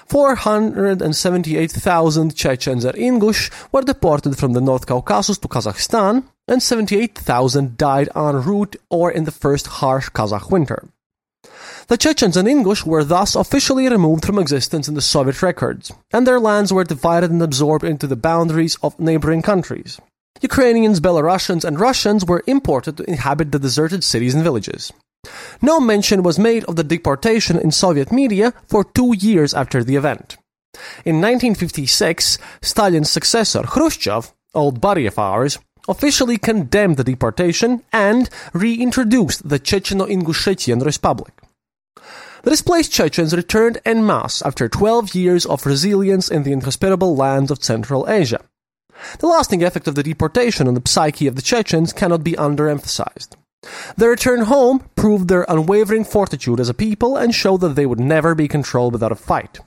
478,000 0.05 2.35
Chechens 2.35 2.85
and 2.85 2.95
Ingush 2.95 3.49
were 3.71 3.81
deported 3.81 4.37
from 4.37 4.53
the 4.53 4.61
North 4.61 4.85
Caucasus 4.85 5.39
to 5.39 5.47
Kazakhstan, 5.47 6.25
and 6.47 6.61
78,000 6.61 7.75
died 7.75 8.09
en 8.15 8.43
route 8.43 8.75
or 8.91 9.09
in 9.09 9.23
the 9.23 9.31
first 9.31 9.65
harsh 9.65 10.09
Kazakh 10.09 10.51
winter. 10.51 10.89
The 11.87 11.97
Chechens 11.97 12.37
and 12.37 12.47
Ingush 12.47 12.85
were 12.85 13.03
thus 13.03 13.35
officially 13.35 13.89
removed 13.89 14.25
from 14.25 14.39
existence 14.39 14.87
in 14.87 14.95
the 14.95 15.01
Soviet 15.01 15.41
records, 15.41 15.91
and 16.13 16.25
their 16.25 16.39
lands 16.39 16.71
were 16.71 16.85
divided 16.85 17.29
and 17.29 17.41
absorbed 17.41 17.83
into 17.83 18.07
the 18.07 18.15
boundaries 18.15 18.77
of 18.81 18.99
neighboring 18.99 19.41
countries. 19.41 19.99
Ukrainians, 20.41 20.99
Belarusians, 21.01 21.65
and 21.65 21.79
Russians 21.79 22.25
were 22.25 22.43
imported 22.47 22.97
to 22.97 23.09
inhabit 23.09 23.51
the 23.51 23.59
deserted 23.59 24.03
cities 24.03 24.33
and 24.33 24.43
villages. 24.43 24.91
No 25.61 25.79
mention 25.79 26.23
was 26.23 26.39
made 26.39 26.63
of 26.65 26.75
the 26.77 26.83
deportation 26.83 27.57
in 27.57 27.71
Soviet 27.71 28.11
media 28.11 28.53
for 28.67 28.83
two 28.83 29.13
years 29.17 29.53
after 29.53 29.83
the 29.83 29.95
event. 29.95 30.37
In 31.05 31.21
1956, 31.21 32.37
Stalin's 32.61 33.09
successor, 33.09 33.63
Khrushchev, 33.63 34.33
old 34.53 34.79
buddy 34.79 35.05
of 35.05 35.19
ours, 35.19 35.59
officially 35.87 36.37
condemned 36.37 36.97
the 36.97 37.03
deportation 37.03 37.83
and 37.91 38.29
reintroduced 38.53 39.47
the 39.47 39.59
Checheno-Ingushetian 39.59 40.83
Republic. 40.85 41.42
The 42.43 42.49
displaced 42.49 42.91
Chechens 42.91 43.33
returned 43.33 43.77
en 43.85 44.05
masse 44.05 44.41
after 44.41 44.67
12 44.67 45.15
years 45.15 45.45
of 45.45 45.65
resilience 45.65 46.29
in 46.29 46.43
the 46.43 46.51
inhospitable 46.51 47.15
lands 47.15 47.49
of 47.49 47.63
Central 47.63 48.09
Asia. 48.09 48.41
The 49.19 49.27
lasting 49.27 49.63
effect 49.63 49.87
of 49.87 49.95
the 49.95 50.03
deportation 50.03 50.67
on 50.67 50.73
the 50.73 50.81
psyche 50.85 51.25
of 51.27 51.37
the 51.37 51.41
Chechens 51.41 51.93
cannot 51.93 52.21
be 52.21 52.33
underemphasized. 52.33 53.37
Their 53.95 54.09
return 54.09 54.41
home 54.41 54.83
proved 54.97 55.29
their 55.29 55.45
unwavering 55.47 56.03
fortitude 56.03 56.59
as 56.59 56.67
a 56.67 56.73
people 56.73 57.15
and 57.15 57.33
showed 57.33 57.61
that 57.61 57.75
they 57.75 57.85
would 57.85 58.01
never 58.01 58.35
be 58.35 58.49
controlled 58.49 58.91
without 58.91 59.13
a 59.13 59.15
fight. 59.15 59.61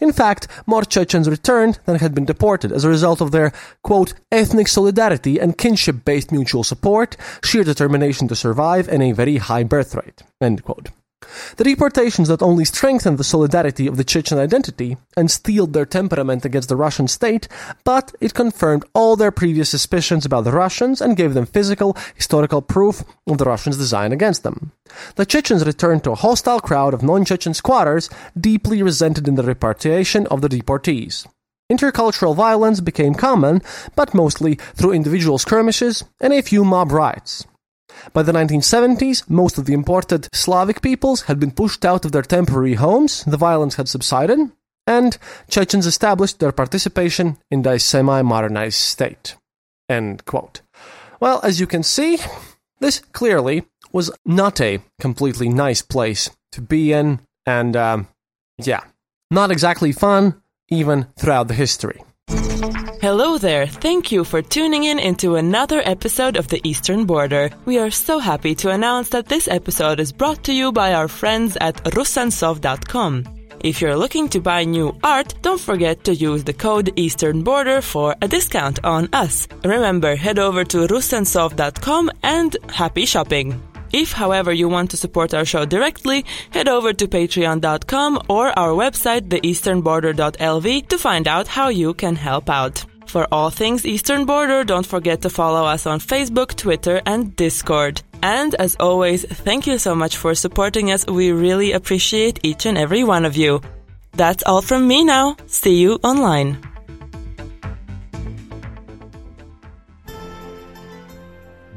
In 0.00 0.12
fact, 0.12 0.46
more 0.66 0.84
Chechens 0.84 1.28
returned 1.28 1.80
than 1.84 1.98
had 1.98 2.14
been 2.14 2.24
deported 2.24 2.70
as 2.70 2.84
a 2.84 2.88
result 2.88 3.20
of 3.20 3.32
their, 3.32 3.52
quote, 3.82 4.14
ethnic 4.30 4.68
solidarity 4.68 5.40
and 5.40 5.58
kinship 5.58 6.04
based 6.04 6.30
mutual 6.30 6.62
support, 6.62 7.16
sheer 7.42 7.64
determination 7.64 8.28
to 8.28 8.36
survive, 8.36 8.88
and 8.88 9.02
a 9.02 9.10
very 9.10 9.38
high 9.38 9.64
birth 9.64 9.96
rate, 9.96 10.22
end 10.40 10.62
quote. 10.62 10.90
The 11.56 11.64
deportations 11.64 12.28
not 12.28 12.42
only 12.42 12.64
strengthened 12.64 13.18
the 13.18 13.24
solidarity 13.24 13.86
of 13.86 13.96
the 13.96 14.04
Chechen 14.04 14.38
identity 14.38 14.96
and 15.16 15.30
steeled 15.30 15.72
their 15.72 15.86
temperament 15.86 16.44
against 16.44 16.68
the 16.68 16.76
Russian 16.76 17.08
state, 17.08 17.48
but 17.84 18.14
it 18.20 18.34
confirmed 18.34 18.84
all 18.94 19.16
their 19.16 19.30
previous 19.30 19.70
suspicions 19.70 20.24
about 20.24 20.44
the 20.44 20.52
Russians 20.52 21.00
and 21.00 21.16
gave 21.16 21.34
them 21.34 21.46
physical, 21.46 21.96
historical 22.14 22.62
proof 22.62 23.04
of 23.26 23.38
the 23.38 23.44
Russians' 23.44 23.76
design 23.76 24.12
against 24.12 24.42
them. 24.42 24.72
The 25.16 25.26
Chechens 25.26 25.66
returned 25.66 26.04
to 26.04 26.12
a 26.12 26.16
hostile 26.16 26.60
crowd 26.60 26.94
of 26.94 27.02
non-Chechen 27.02 27.54
squatters, 27.54 28.10
deeply 28.38 28.82
resented 28.82 29.28
in 29.28 29.34
the 29.34 29.42
repatriation 29.42 30.26
of 30.28 30.40
the 30.40 30.48
deportees. 30.48 31.26
intercultural 31.72 32.36
violence 32.36 32.80
became 32.80 33.14
common, 33.14 33.62
but 33.96 34.14
mostly 34.14 34.56
through 34.74 34.92
individual 34.92 35.38
skirmishes 35.38 36.04
and 36.20 36.32
a 36.32 36.42
few 36.42 36.62
mob 36.64 36.92
riots. 36.92 37.46
By 38.12 38.22
the 38.22 38.32
1970s, 38.32 39.28
most 39.28 39.58
of 39.58 39.64
the 39.64 39.72
imported 39.72 40.28
Slavic 40.32 40.82
peoples 40.82 41.22
had 41.22 41.40
been 41.40 41.50
pushed 41.50 41.84
out 41.84 42.04
of 42.04 42.12
their 42.12 42.22
temporary 42.22 42.74
homes, 42.74 43.24
the 43.24 43.36
violence 43.36 43.76
had 43.76 43.88
subsided, 43.88 44.38
and 44.86 45.16
Chechens 45.48 45.86
established 45.86 46.40
their 46.40 46.52
participation 46.52 47.38
in 47.50 47.62
the 47.62 47.78
semi 47.78 48.22
modernized 48.22 48.78
state. 48.78 49.36
End 49.88 50.24
quote. 50.24 50.60
Well, 51.20 51.40
as 51.42 51.60
you 51.60 51.66
can 51.66 51.82
see, 51.82 52.18
this 52.80 53.00
clearly 53.12 53.64
was 53.92 54.10
not 54.24 54.60
a 54.60 54.80
completely 55.00 55.48
nice 55.48 55.82
place 55.82 56.30
to 56.52 56.60
be 56.60 56.92
in, 56.92 57.20
and 57.46 57.76
um, 57.76 58.08
yeah, 58.58 58.84
not 59.30 59.50
exactly 59.50 59.92
fun, 59.92 60.42
even 60.68 61.06
throughout 61.16 61.48
the 61.48 61.54
history. 61.54 62.02
Hello 63.00 63.36
there. 63.36 63.66
Thank 63.66 64.10
you 64.10 64.24
for 64.24 64.40
tuning 64.40 64.84
in 64.84 64.98
into 64.98 65.36
another 65.36 65.82
episode 65.84 66.36
of 66.36 66.48
the 66.48 66.60
Eastern 66.64 67.04
Border. 67.04 67.50
We 67.66 67.78
are 67.78 67.90
so 67.90 68.18
happy 68.18 68.54
to 68.56 68.70
announce 68.70 69.10
that 69.10 69.28
this 69.28 69.46
episode 69.46 70.00
is 70.00 70.10
brought 70.10 70.42
to 70.44 70.52
you 70.54 70.72
by 70.72 70.94
our 70.94 71.08
friends 71.08 71.58
at 71.60 71.76
rusansov.com. 71.84 73.24
If 73.60 73.82
you're 73.82 73.96
looking 73.96 74.28
to 74.30 74.40
buy 74.40 74.64
new 74.64 74.96
art, 75.02 75.34
don't 75.42 75.60
forget 75.60 76.04
to 76.04 76.14
use 76.14 76.44
the 76.44 76.54
code 76.54 76.92
Eastern 76.96 77.42
Border 77.42 77.82
for 77.82 78.16
a 78.22 78.28
discount 78.28 78.82
on 78.84 79.08
us. 79.12 79.48
Remember, 79.62 80.16
head 80.16 80.38
over 80.38 80.64
to 80.64 80.86
rusansov.com 80.86 82.10
and 82.22 82.56
happy 82.70 83.04
shopping. 83.04 83.60
If, 83.94 84.10
however, 84.10 84.52
you 84.52 84.68
want 84.68 84.90
to 84.90 84.96
support 84.96 85.34
our 85.34 85.44
show 85.44 85.64
directly, 85.64 86.24
head 86.50 86.66
over 86.66 86.92
to 86.92 87.06
patreon.com 87.06 88.22
or 88.28 88.46
our 88.58 88.72
website, 88.74 89.28
theeasternborder.lv, 89.28 90.88
to 90.88 90.98
find 90.98 91.28
out 91.28 91.46
how 91.46 91.68
you 91.68 91.94
can 91.94 92.16
help 92.16 92.50
out. 92.50 92.84
For 93.06 93.28
all 93.30 93.50
things 93.50 93.86
Eastern 93.86 94.26
Border, 94.26 94.64
don't 94.64 94.84
forget 94.84 95.22
to 95.22 95.30
follow 95.30 95.64
us 95.64 95.86
on 95.86 96.00
Facebook, 96.00 96.56
Twitter, 96.56 97.00
and 97.06 97.36
Discord. 97.36 98.02
And 98.20 98.56
as 98.56 98.74
always, 98.80 99.24
thank 99.24 99.68
you 99.68 99.78
so 99.78 99.94
much 99.94 100.16
for 100.16 100.34
supporting 100.34 100.90
us. 100.90 101.06
We 101.06 101.30
really 101.30 101.70
appreciate 101.70 102.40
each 102.42 102.66
and 102.66 102.76
every 102.76 103.04
one 103.04 103.24
of 103.24 103.36
you. 103.36 103.60
That's 104.14 104.42
all 104.42 104.62
from 104.62 104.88
me 104.88 105.04
now. 105.04 105.36
See 105.46 105.76
you 105.76 106.00
online. 106.02 106.58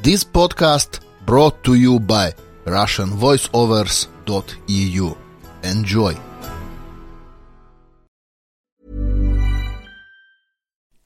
This 0.02 0.24
podcast 0.24 1.07
brought 1.28 1.64
to 1.66 1.76
you 1.76 2.00
by 2.00 2.34
russianvoiceovers.eu. 2.66 5.16
Enjoy. 5.64 6.16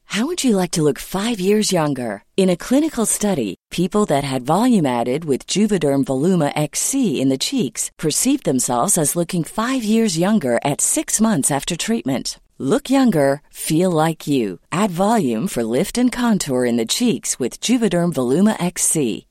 How 0.05 0.25
would 0.27 0.43
you 0.43 0.57
like 0.57 0.71
to 0.71 0.81
look 0.83 0.99
5 0.99 1.39
years 1.39 1.71
younger? 1.71 2.23
In 2.35 2.49
a 2.49 2.57
clinical 2.57 3.05
study, 3.05 3.55
people 3.71 4.05
that 4.07 4.25
had 4.25 4.43
volume 4.43 4.85
added 4.85 5.23
with 5.25 5.47
Juvederm 5.47 6.03
Voluma 6.03 6.51
XC 6.53 7.21
in 7.21 7.29
the 7.29 7.37
cheeks 7.37 7.89
perceived 7.97 8.43
themselves 8.43 8.97
as 8.97 9.15
looking 9.15 9.43
5 9.43 9.83
years 9.83 10.17
younger 10.17 10.59
at 10.65 10.81
6 10.81 11.21
months 11.21 11.49
after 11.49 11.77
treatment. 11.77 12.39
Look 12.59 12.89
younger, 12.89 13.41
feel 13.49 13.89
like 13.89 14.27
you. 14.27 14.59
Add 14.71 14.91
volume 14.91 15.47
for 15.47 15.63
lift 15.63 15.97
and 15.97 16.11
contour 16.11 16.65
in 16.65 16.75
the 16.77 16.85
cheeks 16.85 17.39
with 17.39 17.61
Juvederm 17.61 18.11
Voluma 18.13 18.61
XC. 18.61 19.25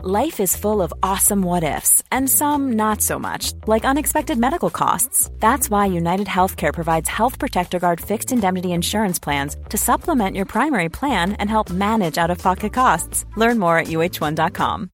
Life 0.00 0.38
is 0.38 0.54
full 0.54 0.80
of 0.80 0.94
awesome 1.02 1.42
what 1.42 1.64
ifs, 1.64 2.04
and 2.12 2.30
some 2.30 2.74
not 2.76 3.02
so 3.02 3.18
much, 3.18 3.52
like 3.66 3.84
unexpected 3.84 4.38
medical 4.38 4.70
costs. 4.70 5.28
That's 5.40 5.68
why 5.70 5.86
United 5.86 6.28
Healthcare 6.28 6.72
provides 6.72 7.08
Health 7.08 7.40
Protector 7.40 7.80
Guard 7.80 8.00
fixed 8.00 8.30
indemnity 8.30 8.70
insurance 8.70 9.18
plans 9.18 9.56
to 9.70 9.76
supplement 9.76 10.36
your 10.36 10.46
primary 10.46 10.88
plan 10.88 11.32
and 11.40 11.50
help 11.50 11.68
manage 11.70 12.16
out 12.16 12.30
of 12.30 12.38
pocket 12.38 12.72
costs. 12.72 13.24
Learn 13.36 13.58
more 13.58 13.76
at 13.76 13.88
uh1.com. 13.88 14.90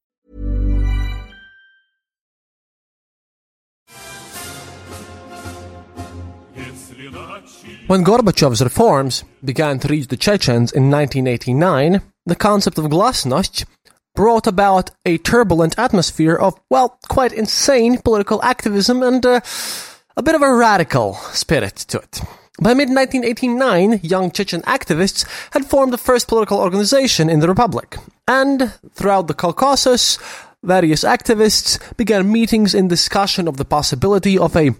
When 7.85 8.03
Gorbachev's 8.03 8.63
reforms 8.63 9.23
began 9.43 9.77
to 9.81 9.87
reach 9.87 10.07
the 10.07 10.17
Chechens 10.17 10.71
in 10.71 10.89
1989, 10.89 12.01
the 12.25 12.35
concept 12.35 12.79
of 12.79 12.85
glasnost 12.85 13.65
brought 14.15 14.47
about 14.47 14.91
a 15.05 15.17
turbulent 15.19 15.77
atmosphere 15.77 16.35
of, 16.35 16.59
well, 16.69 16.97
quite 17.07 17.33
insane 17.33 17.99
political 17.99 18.41
activism 18.43 19.03
and 19.03 19.25
uh, 19.25 19.41
a 20.17 20.23
bit 20.23 20.35
of 20.35 20.41
a 20.41 20.53
radical 20.53 21.15
spirit 21.33 21.75
to 21.75 21.99
it. 21.99 22.21
By 22.61 22.73
mid 22.73 22.87
1989, 22.89 23.99
young 24.01 24.31
Chechen 24.31 24.61
activists 24.61 25.27
had 25.51 25.65
formed 25.65 25.91
the 25.91 25.97
first 25.97 26.29
political 26.29 26.59
organization 26.59 27.29
in 27.29 27.41
the 27.41 27.49
Republic. 27.49 27.97
And 28.27 28.73
throughout 28.93 29.27
the 29.27 29.33
Caucasus, 29.33 30.17
various 30.63 31.03
activists 31.03 31.79
began 31.97 32.31
meetings 32.31 32.73
in 32.73 32.87
discussion 32.87 33.49
of 33.49 33.57
the 33.57 33.65
possibility 33.65 34.37
of 34.37 34.55
a 34.55 34.73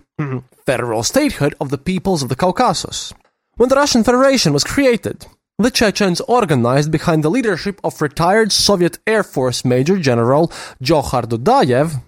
federal 0.66 1.04
statehood 1.04 1.54
of 1.60 1.70
the 1.70 1.78
peoples 1.78 2.24
of 2.24 2.30
the 2.30 2.36
Caucasus. 2.36 3.14
When 3.58 3.70
the 3.70 3.76
Russian 3.76 4.06
Federation 4.06 4.54
was 4.54 4.64
created, 4.64 5.28
the 5.58 5.72
Chechens 5.72 6.20
organized 6.22 6.92
behind 6.92 7.24
the 7.24 7.32
leadership 7.32 7.80
of 7.84 8.02
retired 8.02 8.52
Soviet 8.52 9.00
Air 9.08 9.24
Force 9.24 9.64
Major 9.64 9.98
General 9.98 10.50
Djokhar 10.84 11.24
Dudayev 11.24 12.02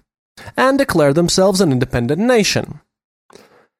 and 0.57 0.77
declared 0.77 1.15
themselves 1.15 1.61
an 1.61 1.71
independent 1.71 2.19
nation. 2.19 2.81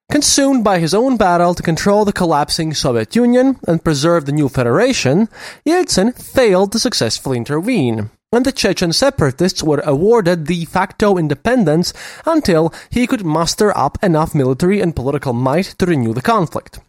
Consumed 0.10 0.64
by 0.64 0.80
his 0.80 0.94
own 0.94 1.18
battle 1.18 1.54
to 1.54 1.62
control 1.62 2.06
the 2.06 2.14
collapsing 2.14 2.74
Soviet 2.74 3.14
Union 3.14 3.60
and 3.68 3.84
preserve 3.84 4.26
the 4.26 4.32
new 4.32 4.48
federation, 4.48 5.28
Yeltsin 5.66 6.16
failed 6.16 6.72
to 6.72 6.80
successfully 6.80 7.36
intervene, 7.36 8.10
and 8.32 8.46
the 8.46 8.54
Chechen 8.54 8.94
separatists 8.94 9.62
were 9.62 9.84
awarded 9.84 10.46
de 10.46 10.64
facto 10.64 11.18
independence 11.18 11.92
until 12.26 12.74
he 12.90 13.06
could 13.06 13.26
muster 13.26 13.78
up 13.78 13.98
enough 14.02 14.34
military 14.34 14.80
and 14.80 14.96
political 14.96 15.34
might 15.34 15.76
to 15.78 15.86
renew 15.86 16.14
the 16.14 16.22
conflict. 16.22 16.80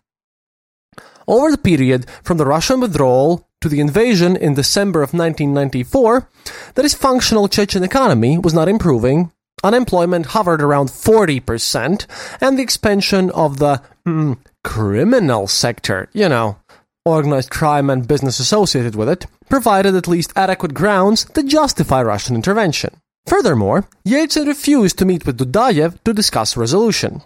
Over 1.28 1.50
the 1.50 1.58
period 1.58 2.06
from 2.22 2.38
the 2.38 2.46
Russian 2.46 2.80
withdrawal 2.80 3.46
to 3.60 3.68
the 3.68 3.80
invasion 3.80 4.34
in 4.34 4.54
December 4.54 5.02
of 5.02 5.12
1994, 5.12 6.26
the 6.74 6.82
dysfunctional 6.82 7.52
Chechen 7.52 7.84
economy 7.84 8.38
was 8.38 8.54
not 8.54 8.66
improving, 8.66 9.30
unemployment 9.62 10.26
hovered 10.26 10.62
around 10.62 10.88
40%, 10.88 12.06
and 12.40 12.58
the 12.58 12.62
expansion 12.62 13.30
of 13.32 13.58
the 13.58 13.82
mm, 14.06 14.38
criminal 14.64 15.46
sector, 15.46 16.08
you 16.14 16.30
know, 16.30 16.56
organized 17.04 17.50
crime 17.50 17.90
and 17.90 18.08
business 18.08 18.40
associated 18.40 18.94
with 18.94 19.10
it, 19.10 19.26
provided 19.50 19.94
at 19.94 20.08
least 20.08 20.32
adequate 20.34 20.72
grounds 20.72 21.26
to 21.34 21.42
justify 21.42 22.02
Russian 22.02 22.36
intervention. 22.36 23.02
Furthermore, 23.26 23.86
Yeltsin 24.06 24.46
refused 24.46 24.98
to 24.98 25.04
meet 25.04 25.26
with 25.26 25.36
Dudayev 25.36 26.02
to 26.04 26.14
discuss 26.14 26.56
resolution 26.56 27.20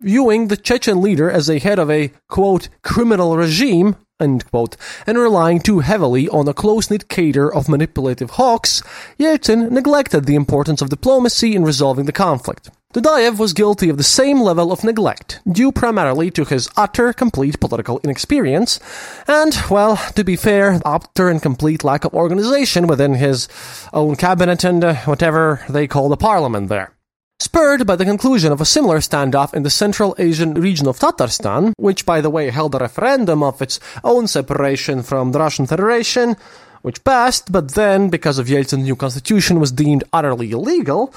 viewing 0.00 0.48
the 0.48 0.56
Chechen 0.56 1.00
leader 1.00 1.30
as 1.30 1.48
a 1.48 1.58
head 1.58 1.78
of 1.78 1.90
a, 1.90 2.12
quote, 2.28 2.68
criminal 2.82 3.36
regime, 3.36 3.96
end 4.20 4.48
quote, 4.50 4.76
and 5.06 5.18
relying 5.18 5.60
too 5.60 5.80
heavily 5.80 6.28
on 6.28 6.48
a 6.48 6.54
close-knit 6.54 7.08
cadre 7.08 7.50
of 7.52 7.68
manipulative 7.68 8.30
hawks, 8.30 8.82
Yeltsin 9.18 9.70
neglected 9.70 10.24
the 10.24 10.34
importance 10.34 10.82
of 10.82 10.90
diplomacy 10.90 11.54
in 11.54 11.64
resolving 11.64 12.06
the 12.06 12.12
conflict. 12.12 12.70
Dudayev 12.94 13.38
was 13.38 13.52
guilty 13.52 13.90
of 13.90 13.98
the 13.98 14.02
same 14.02 14.40
level 14.40 14.72
of 14.72 14.82
neglect, 14.82 15.40
due 15.50 15.70
primarily 15.70 16.30
to 16.30 16.44
his 16.44 16.70
utter, 16.76 17.12
complete 17.12 17.60
political 17.60 18.00
inexperience, 18.02 18.80
and, 19.26 19.54
well, 19.70 19.96
to 20.14 20.24
be 20.24 20.36
fair, 20.36 20.80
utter 20.86 21.28
and 21.28 21.42
complete 21.42 21.84
lack 21.84 22.04
of 22.04 22.14
organization 22.14 22.86
within 22.86 23.14
his 23.14 23.46
own 23.92 24.16
cabinet 24.16 24.64
and 24.64 24.82
uh, 24.82 24.94
whatever 25.04 25.64
they 25.68 25.86
call 25.86 26.08
the 26.08 26.16
parliament 26.16 26.70
there. 26.70 26.94
Spurred 27.40 27.86
by 27.86 27.94
the 27.94 28.04
conclusion 28.04 28.50
of 28.50 28.60
a 28.60 28.64
similar 28.64 28.98
standoff 28.98 29.54
in 29.54 29.62
the 29.62 29.70
Central 29.70 30.16
Asian 30.18 30.54
region 30.54 30.88
of 30.88 30.98
Tatarstan, 30.98 31.72
which, 31.76 32.04
by 32.04 32.20
the 32.20 32.30
way, 32.30 32.50
held 32.50 32.74
a 32.74 32.78
referendum 32.78 33.44
of 33.44 33.62
its 33.62 33.78
own 34.02 34.26
separation 34.26 35.04
from 35.04 35.30
the 35.30 35.38
Russian 35.38 35.64
Federation, 35.64 36.34
which 36.82 37.04
passed, 37.04 37.52
but 37.52 37.74
then, 37.74 38.10
because 38.10 38.40
of 38.40 38.48
Yeltsin's 38.48 38.82
new 38.82 38.96
constitution, 38.96 39.60
was 39.60 39.70
deemed 39.70 40.02
utterly 40.12 40.50
illegal. 40.50 41.14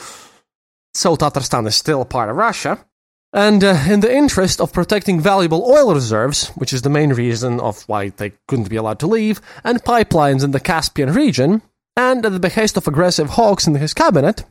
So 0.93 1.15
Tatarstan 1.15 1.65
is 1.65 1.75
still 1.75 2.05
part 2.05 2.29
of 2.29 2.35
Russia. 2.35 2.85
And 3.33 3.63
uh, 3.63 3.83
in 3.89 4.01
the 4.01 4.13
interest 4.13 4.61
of 4.61 4.73
protecting 4.73 5.19
valuable 5.19 5.65
oil 5.65 5.91
reserves, 5.93 6.49
which 6.49 6.71
is 6.71 6.83
the 6.83 6.89
main 6.89 7.13
reason 7.13 7.59
of 7.59 7.81
why 7.87 8.09
they 8.09 8.33
couldn't 8.47 8.69
be 8.69 8.75
allowed 8.75 8.99
to 8.99 9.07
leave, 9.07 9.41
and 9.63 9.83
pipelines 9.83 10.43
in 10.43 10.51
the 10.51 10.59
Caspian 10.59 11.13
region, 11.13 11.63
and 11.97 12.23
at 12.23 12.31
the 12.31 12.39
behest 12.39 12.77
of 12.77 12.87
aggressive 12.87 13.31
hawks 13.31 13.65
in 13.65 13.73
his 13.75 13.95
cabinet, 13.95 14.43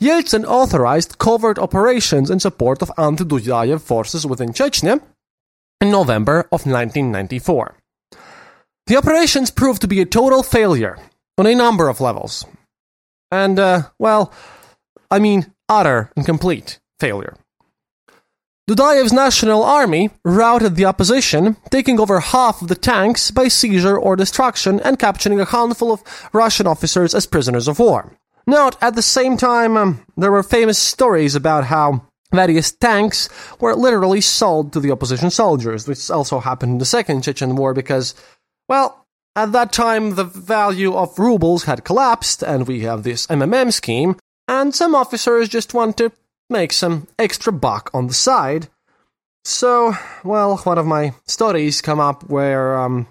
Yeltsin 0.00 0.44
authorized 0.44 1.18
covert 1.18 1.58
operations 1.58 2.30
in 2.30 2.40
support 2.40 2.82
of 2.82 2.90
anti-Dudayev 2.96 3.80
forces 3.80 4.26
within 4.26 4.52
Chechnya 4.52 5.00
in 5.80 5.90
November 5.90 6.40
of 6.52 6.66
1994. 6.66 7.74
The 8.86 8.96
operations 8.96 9.50
proved 9.50 9.80
to 9.82 9.88
be 9.88 10.00
a 10.00 10.06
total 10.06 10.42
failure 10.42 10.98
on 11.38 11.46
a 11.46 11.54
number 11.54 11.88
of 11.88 12.00
levels. 12.00 12.44
And, 13.30 13.58
uh, 13.58 13.82
well, 13.98 14.32
I 15.10 15.18
mean, 15.18 15.52
utter 15.68 16.10
and 16.16 16.26
complete 16.26 16.80
failure. 16.98 17.36
Dudayev's 18.68 19.12
National 19.12 19.64
Army 19.64 20.10
routed 20.24 20.76
the 20.76 20.84
opposition, 20.84 21.56
taking 21.70 21.98
over 21.98 22.20
half 22.20 22.62
of 22.62 22.68
the 22.68 22.76
tanks 22.76 23.32
by 23.32 23.48
seizure 23.48 23.98
or 23.98 24.14
destruction 24.14 24.78
and 24.80 24.98
capturing 24.98 25.40
a 25.40 25.44
handful 25.44 25.90
of 25.90 26.04
Russian 26.32 26.68
officers 26.68 27.12
as 27.12 27.26
prisoners 27.26 27.66
of 27.66 27.80
war. 27.80 28.12
Note, 28.46 28.76
at 28.80 28.94
the 28.94 29.02
same 29.02 29.36
time, 29.36 29.76
um, 29.76 30.04
there 30.16 30.32
were 30.32 30.42
famous 30.42 30.78
stories 30.78 31.34
about 31.34 31.64
how 31.64 32.06
various 32.32 32.72
tanks 32.72 33.28
were 33.60 33.74
literally 33.74 34.20
sold 34.20 34.72
to 34.72 34.80
the 34.80 34.90
opposition 34.90 35.30
soldiers, 35.30 35.86
which 35.86 36.10
also 36.10 36.40
happened 36.40 36.72
in 36.72 36.78
the 36.78 36.84
Second 36.84 37.22
Chechen 37.22 37.56
War 37.56 37.74
because, 37.74 38.14
well, 38.68 39.06
at 39.36 39.52
that 39.52 39.72
time 39.72 40.14
the 40.14 40.24
value 40.24 40.94
of 40.94 41.18
rubles 41.18 41.64
had 41.64 41.84
collapsed, 41.84 42.42
and 42.42 42.66
we 42.66 42.80
have 42.80 43.02
this 43.02 43.26
MMM 43.26 43.72
scheme, 43.72 44.16
and 44.48 44.74
some 44.74 44.94
officers 44.94 45.48
just 45.48 45.74
want 45.74 45.96
to 45.98 46.12
make 46.48 46.72
some 46.72 47.06
extra 47.18 47.52
buck 47.52 47.90
on 47.94 48.08
the 48.08 48.14
side. 48.14 48.68
So, 49.44 49.94
well, 50.24 50.58
one 50.58 50.78
of 50.78 50.86
my 50.86 51.14
stories 51.26 51.80
come 51.80 52.00
up 52.00 52.28
where 52.28 52.78
um, 52.78 53.06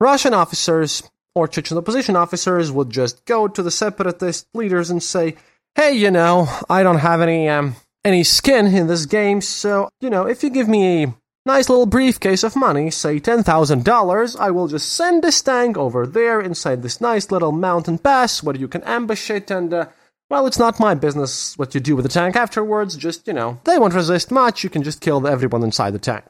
Russian 0.00 0.34
officers 0.34 1.02
or 1.34 1.48
Chechen 1.48 1.76
opposition 1.76 2.16
officers 2.16 2.70
would 2.70 2.90
just 2.90 3.24
go 3.24 3.48
to 3.48 3.62
the 3.62 3.70
separatist 3.70 4.46
leaders 4.54 4.90
and 4.90 5.02
say, 5.02 5.36
"Hey, 5.74 5.92
you 5.92 6.10
know, 6.10 6.48
I 6.70 6.82
don't 6.82 6.98
have 6.98 7.20
any 7.20 7.48
um, 7.48 7.76
any 8.04 8.24
skin 8.24 8.66
in 8.66 8.86
this 8.86 9.06
game, 9.06 9.40
so 9.40 9.88
you 10.00 10.10
know, 10.10 10.26
if 10.26 10.42
you 10.42 10.50
give 10.50 10.68
me 10.68 11.04
a 11.04 11.14
nice 11.46 11.68
little 11.68 11.86
briefcase 11.86 12.44
of 12.44 12.56
money, 12.56 12.90
say 12.90 13.18
ten 13.18 13.42
thousand 13.42 13.84
dollars, 13.84 14.36
I 14.36 14.50
will 14.50 14.68
just 14.68 14.92
send 14.92 15.22
this 15.22 15.42
tank 15.42 15.76
over 15.76 16.06
there 16.06 16.40
inside 16.40 16.82
this 16.82 17.00
nice 17.00 17.30
little 17.30 17.52
mountain 17.52 17.98
pass 17.98 18.42
where 18.42 18.56
you 18.56 18.68
can 18.68 18.82
ambush 18.84 19.30
it 19.30 19.50
and." 19.50 19.72
Uh, 19.72 19.86
well, 20.30 20.46
it's 20.46 20.58
not 20.58 20.80
my 20.80 20.94
business 20.94 21.56
what 21.58 21.74
you 21.74 21.80
do 21.80 21.94
with 21.94 22.04
the 22.04 22.08
tank 22.08 22.34
afterwards, 22.34 22.96
just, 22.96 23.26
you 23.26 23.34
know, 23.34 23.60
they 23.64 23.78
won't 23.78 23.94
resist 23.94 24.30
much, 24.30 24.64
you 24.64 24.70
can 24.70 24.82
just 24.82 25.02
kill 25.02 25.26
everyone 25.26 25.62
inside 25.62 25.92
the 25.92 25.98
tank. 25.98 26.24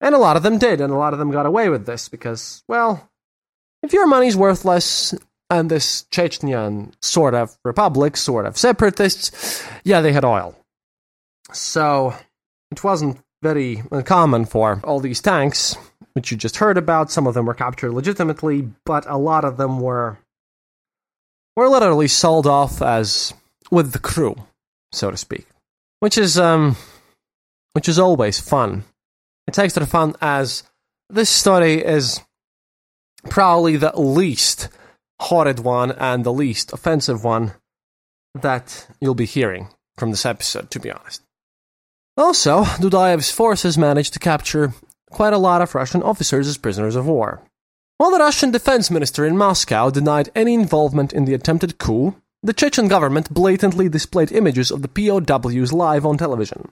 And 0.00 0.14
a 0.14 0.18
lot 0.18 0.36
of 0.36 0.42
them 0.42 0.58
did, 0.58 0.80
and 0.80 0.92
a 0.92 0.96
lot 0.96 1.12
of 1.12 1.18
them 1.18 1.30
got 1.30 1.44
away 1.44 1.68
with 1.68 1.86
this 1.86 2.08
because, 2.08 2.62
well, 2.68 3.09
if 3.82 3.92
your 3.92 4.06
money's 4.06 4.36
worthless, 4.36 5.14
and 5.50 5.68
this 5.70 6.04
Chechnyan 6.12 6.92
sort 7.02 7.34
of 7.34 7.58
republic, 7.64 8.16
sort 8.16 8.46
of 8.46 8.56
separatists, 8.56 9.66
yeah, 9.84 10.00
they 10.00 10.12
had 10.12 10.24
oil. 10.24 10.56
So 11.52 12.14
it 12.70 12.84
wasn't 12.84 13.18
very 13.42 13.82
uncommon 13.90 14.44
for 14.44 14.80
all 14.84 15.00
these 15.00 15.20
tanks, 15.20 15.76
which 16.12 16.30
you 16.30 16.36
just 16.36 16.56
heard 16.56 16.78
about. 16.78 17.10
Some 17.10 17.26
of 17.26 17.34
them 17.34 17.46
were 17.46 17.54
captured 17.54 17.92
legitimately, 17.92 18.70
but 18.86 19.04
a 19.08 19.16
lot 19.16 19.44
of 19.44 19.56
them 19.56 19.80
were 19.80 20.18
were 21.56 21.68
literally 21.68 22.08
sold 22.08 22.46
off 22.46 22.80
as 22.80 23.34
with 23.70 23.92
the 23.92 23.98
crew, 23.98 24.36
so 24.92 25.10
to 25.10 25.16
speak, 25.16 25.46
which 25.98 26.16
is 26.16 26.38
um, 26.38 26.76
which 27.72 27.88
is 27.88 27.98
always 27.98 28.38
fun. 28.38 28.84
It's 29.48 29.58
extra 29.58 29.84
fun 29.84 30.14
as 30.20 30.62
this 31.08 31.28
story 31.28 31.84
is 31.84 32.20
probably 33.28 33.76
the 33.76 33.92
least 33.98 34.68
horrid 35.20 35.60
one 35.60 35.92
and 35.92 36.24
the 36.24 36.32
least 36.32 36.72
offensive 36.72 37.22
one 37.24 37.52
that 38.34 38.86
you'll 39.00 39.14
be 39.14 39.26
hearing 39.26 39.68
from 39.96 40.10
this 40.10 40.24
episode, 40.24 40.70
to 40.70 40.80
be 40.80 40.90
honest. 40.90 41.22
Also, 42.16 42.64
Dudayev's 42.64 43.30
forces 43.30 43.78
managed 43.78 44.12
to 44.14 44.18
capture 44.18 44.72
quite 45.10 45.32
a 45.32 45.38
lot 45.38 45.62
of 45.62 45.74
Russian 45.74 46.02
officers 46.02 46.48
as 46.48 46.58
prisoners 46.58 46.96
of 46.96 47.06
war. 47.06 47.42
While 47.98 48.10
the 48.10 48.18
Russian 48.18 48.50
defense 48.50 48.90
minister 48.90 49.26
in 49.26 49.36
Moscow 49.36 49.90
denied 49.90 50.30
any 50.34 50.54
involvement 50.54 51.12
in 51.12 51.26
the 51.26 51.34
attempted 51.34 51.78
coup, 51.78 52.16
the 52.42 52.54
Chechen 52.54 52.88
government 52.88 53.34
blatantly 53.34 53.88
displayed 53.88 54.32
images 54.32 54.70
of 54.70 54.80
the 54.80 54.88
POWs 54.88 55.72
live 55.72 56.06
on 56.06 56.16
television. 56.16 56.70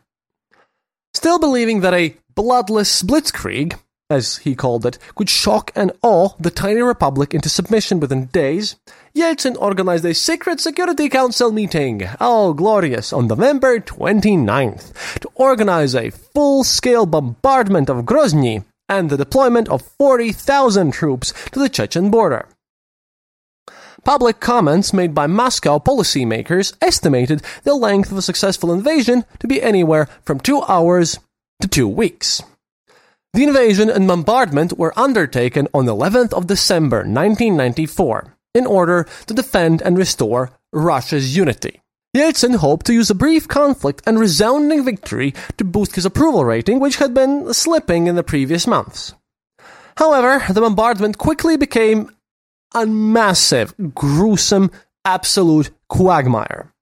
Still 1.13 1.39
believing 1.39 1.81
that 1.81 1.93
a 1.93 2.17
bloodless 2.35 3.03
blitzkrieg, 3.03 3.79
as 4.11 4.39
he 4.39 4.55
called 4.55 4.87
it, 4.87 4.99
could 5.15 5.29
shock 5.29 5.71
and 5.75 5.93
awe 6.03 6.31
the 6.41 6.51
tiny 6.51 6.81
republic 6.81 7.35
into 7.35 7.49
submission 7.49 8.01
within 8.01 8.27
days, 8.27 8.77
Yeltsin 9.15 9.57
organized 9.61 10.05
a 10.05 10.15
secret 10.15 10.61
Security 10.61 11.09
Council 11.09 11.53
meeting, 11.53 12.09
oh 12.21 12.53
glorious, 12.55 13.13
on 13.13 13.27
November 13.27 13.81
29th, 13.81 15.21
to 15.21 15.29
organize 15.35 15.95
a 15.95 16.11
full-scale 16.11 17.07
bombardment 17.07 17.91
of 17.91 18.05
Grozny 18.05 18.65
and 18.89 19.11
the 19.11 19.17
deployment 19.17 19.69
of 19.69 19.83
40,000 19.83 20.93
troops 20.93 21.35
to 21.53 21.59
the 21.59 21.69
Chechen 21.69 22.11
border. 22.11 22.49
Public 24.05 24.41
comments 24.41 24.95
made 24.95 25.15
by 25.15 25.27
Moscow 25.27 25.79
policymakers 25.79 26.75
estimated 26.81 27.43
the 27.65 27.75
length 27.75 28.11
of 28.11 28.17
a 28.17 28.23
successful 28.23 28.73
invasion 28.73 29.25
to 29.41 29.47
be 29.47 29.61
anywhere 29.61 30.09
from 30.23 30.41
two 30.41 30.63
hours 30.63 31.19
to 31.61 31.69
two 31.69 31.89
weeks. 31.89 32.41
The 33.35 33.45
invasion 33.45 33.91
and 33.91 34.09
bombardment 34.09 34.79
were 34.79 34.99
undertaken 34.99 35.69
on 35.75 35.85
the 35.85 35.95
11th 35.95 36.33
of 36.33 36.47
December 36.47 36.99
1994 36.99 38.35
in 38.55 38.67
order 38.67 39.07
to 39.27 39.35
defend 39.35 39.83
and 39.83 39.99
restore 39.99 40.51
Russia's 40.73 41.37
unity. 41.37 41.83
Yeltsin 42.17 42.57
hoped 42.57 42.87
to 42.87 42.95
use 42.95 43.11
a 43.11 43.15
brief 43.15 43.47
conflict 43.47 44.03
and 44.07 44.19
resounding 44.19 44.83
victory 44.83 45.35
to 45.59 45.65
boost 45.65 45.95
his 45.95 46.07
approval 46.07 46.45
rating, 46.45 46.81
which 46.81 46.97
had 46.97 47.13
been 47.13 47.53
slipping 47.53 48.07
in 48.07 48.17
the 48.17 48.23
previous 48.23 48.67
months. 48.67 49.15
However, 49.99 50.43
the 50.53 50.63
bombardment 50.63 51.19
quickly 51.19 51.59
became 51.59 52.11
a 52.75 52.87
massive, 52.87 53.75
gruesome, 53.95 54.71
absolute 55.05 55.71
quagmire. 55.89 56.73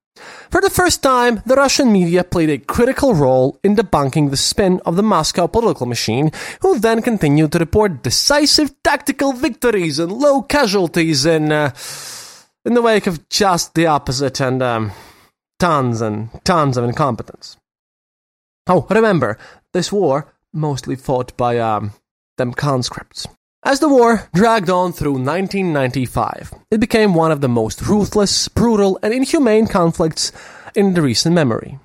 For 0.50 0.60
the 0.60 0.70
first 0.70 1.02
time, 1.02 1.42
the 1.46 1.56
Russian 1.56 1.92
media 1.92 2.24
played 2.24 2.50
a 2.50 2.58
critical 2.58 3.14
role 3.14 3.58
in 3.62 3.76
debunking 3.76 4.30
the 4.30 4.36
spin 4.36 4.80
of 4.86 4.96
the 4.96 5.02
Moscow 5.02 5.46
political 5.46 5.86
machine, 5.86 6.30
who 6.62 6.78
then 6.78 7.02
continued 7.02 7.52
to 7.52 7.58
report 7.58 8.02
decisive 8.02 8.74
tactical 8.82 9.32
victories 9.32 9.98
and 9.98 10.12
low 10.12 10.42
casualties 10.42 11.26
in, 11.26 11.52
uh, 11.52 11.72
in 12.64 12.74
the 12.74 12.82
wake 12.82 13.06
of 13.06 13.28
just 13.28 13.74
the 13.74 13.86
opposite 13.86 14.40
and 14.40 14.62
um, 14.62 14.92
tons 15.58 16.00
and 16.00 16.30
tons 16.44 16.76
of 16.76 16.84
incompetence. 16.84 17.56
Oh, 18.66 18.86
remember, 18.90 19.38
this 19.72 19.92
war 19.92 20.34
mostly 20.52 20.96
fought 20.96 21.36
by 21.36 21.58
um, 21.58 21.92
them 22.38 22.52
conscripts. 22.52 23.28
As 23.66 23.80
the 23.80 23.88
war 23.88 24.28
dragged 24.32 24.70
on 24.70 24.92
through 24.92 25.14
1995, 25.14 26.54
it 26.70 26.78
became 26.78 27.14
one 27.14 27.32
of 27.32 27.40
the 27.40 27.48
most 27.48 27.82
ruthless, 27.82 28.46
brutal, 28.46 28.96
and 29.02 29.12
inhumane 29.12 29.66
conflicts 29.66 30.30
in 30.76 30.94
the 30.94 31.02
recent 31.02 31.34
memory. 31.34 31.80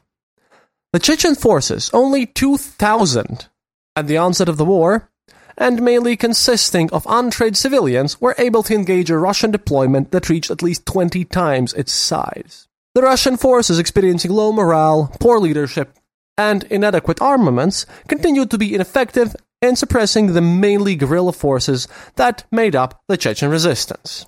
The 0.94 1.00
Chechen 1.00 1.34
forces, 1.34 1.90
only 1.92 2.28
2,000 2.28 3.48
at 3.96 4.06
the 4.06 4.16
onset 4.16 4.48
of 4.48 4.58
the 4.58 4.64
war, 4.64 5.10
and 5.58 5.82
mainly 5.82 6.16
consisting 6.16 6.88
of 6.92 7.08
untrained 7.10 7.58
civilians, 7.58 8.22
were 8.22 8.36
able 8.38 8.62
to 8.62 8.76
engage 8.76 9.10
a 9.10 9.18
Russian 9.18 9.50
deployment 9.50 10.12
that 10.12 10.30
reached 10.30 10.52
at 10.52 10.62
least 10.62 10.86
20 10.86 11.26
times 11.26 11.74
its 11.74 11.92
size. 11.92 12.68
The 12.94 13.02
Russian 13.02 13.38
forces 13.38 13.80
experiencing 13.80 14.30
low 14.30 14.52
morale, 14.52 15.12
poor 15.20 15.40
leadership, 15.40 15.98
and 16.38 16.64
inadequate 16.66 17.20
armaments 17.24 17.88
continued 18.08 18.52
to 18.52 18.60
be 18.60 18.76
ineffective 18.76 19.36
in 19.62 19.76
suppressing 19.76 20.34
the 20.34 20.42
mainly 20.42 20.96
guerrilla 20.96 21.34
forces 21.34 21.88
that 22.16 22.46
made 22.52 22.76
up 22.76 23.02
the 23.08 23.18
Chechen 23.18 23.50
resistance. 23.50 24.26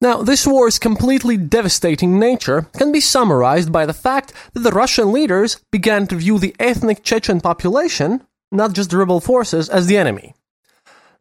Now, 0.00 0.22
this 0.22 0.46
war's 0.46 0.78
completely 0.78 1.38
devastating 1.38 2.18
nature 2.18 2.66
can 2.76 2.92
be 2.92 3.00
summarized 3.00 3.72
by 3.72 3.86
the 3.86 3.94
fact 3.94 4.32
that 4.52 4.60
the 4.60 4.70
Russian 4.70 5.10
leaders 5.10 5.58
began 5.72 6.06
to 6.08 6.16
view 6.16 6.38
the 6.38 6.54
ethnic 6.60 7.02
Chechen 7.02 7.40
population, 7.40 8.26
not 8.52 8.74
just 8.74 8.90
the 8.90 8.98
rebel 8.98 9.20
forces, 9.20 9.70
as 9.70 9.86
the 9.86 9.96
enemy. 9.96 10.34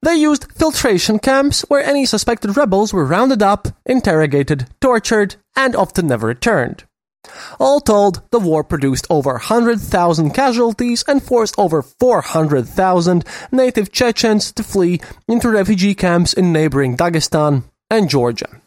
They 0.01 0.15
used 0.15 0.51
filtration 0.51 1.19
camps 1.19 1.61
where 1.69 1.83
any 1.83 2.05
suspected 2.05 2.57
rebels 2.57 2.93
were 2.93 3.05
rounded 3.05 3.41
up, 3.41 3.69
interrogated, 3.85 4.67
tortured, 4.81 5.37
and 5.55 5.73
often 5.75 6.07
never 6.07 6.27
returned. 6.27 6.83
All 7.59 7.79
told, 7.79 8.21
the 8.31 8.39
war 8.39 8.63
produced 8.63 9.07
over 9.09 9.31
100,000 9.31 10.31
casualties 10.31 11.03
and 11.07 11.21
forced 11.21 11.55
over 11.57 11.81
400,000 11.81 13.25
native 13.51 13.91
Chechens 13.91 14.51
to 14.53 14.63
flee 14.63 14.99
into 15.27 15.49
refugee 15.49 15.95
camps 15.95 16.33
in 16.33 16.51
neighboring 16.51 16.97
Dagestan 16.97 17.63
and 17.89 18.09
Georgia. 18.09 18.61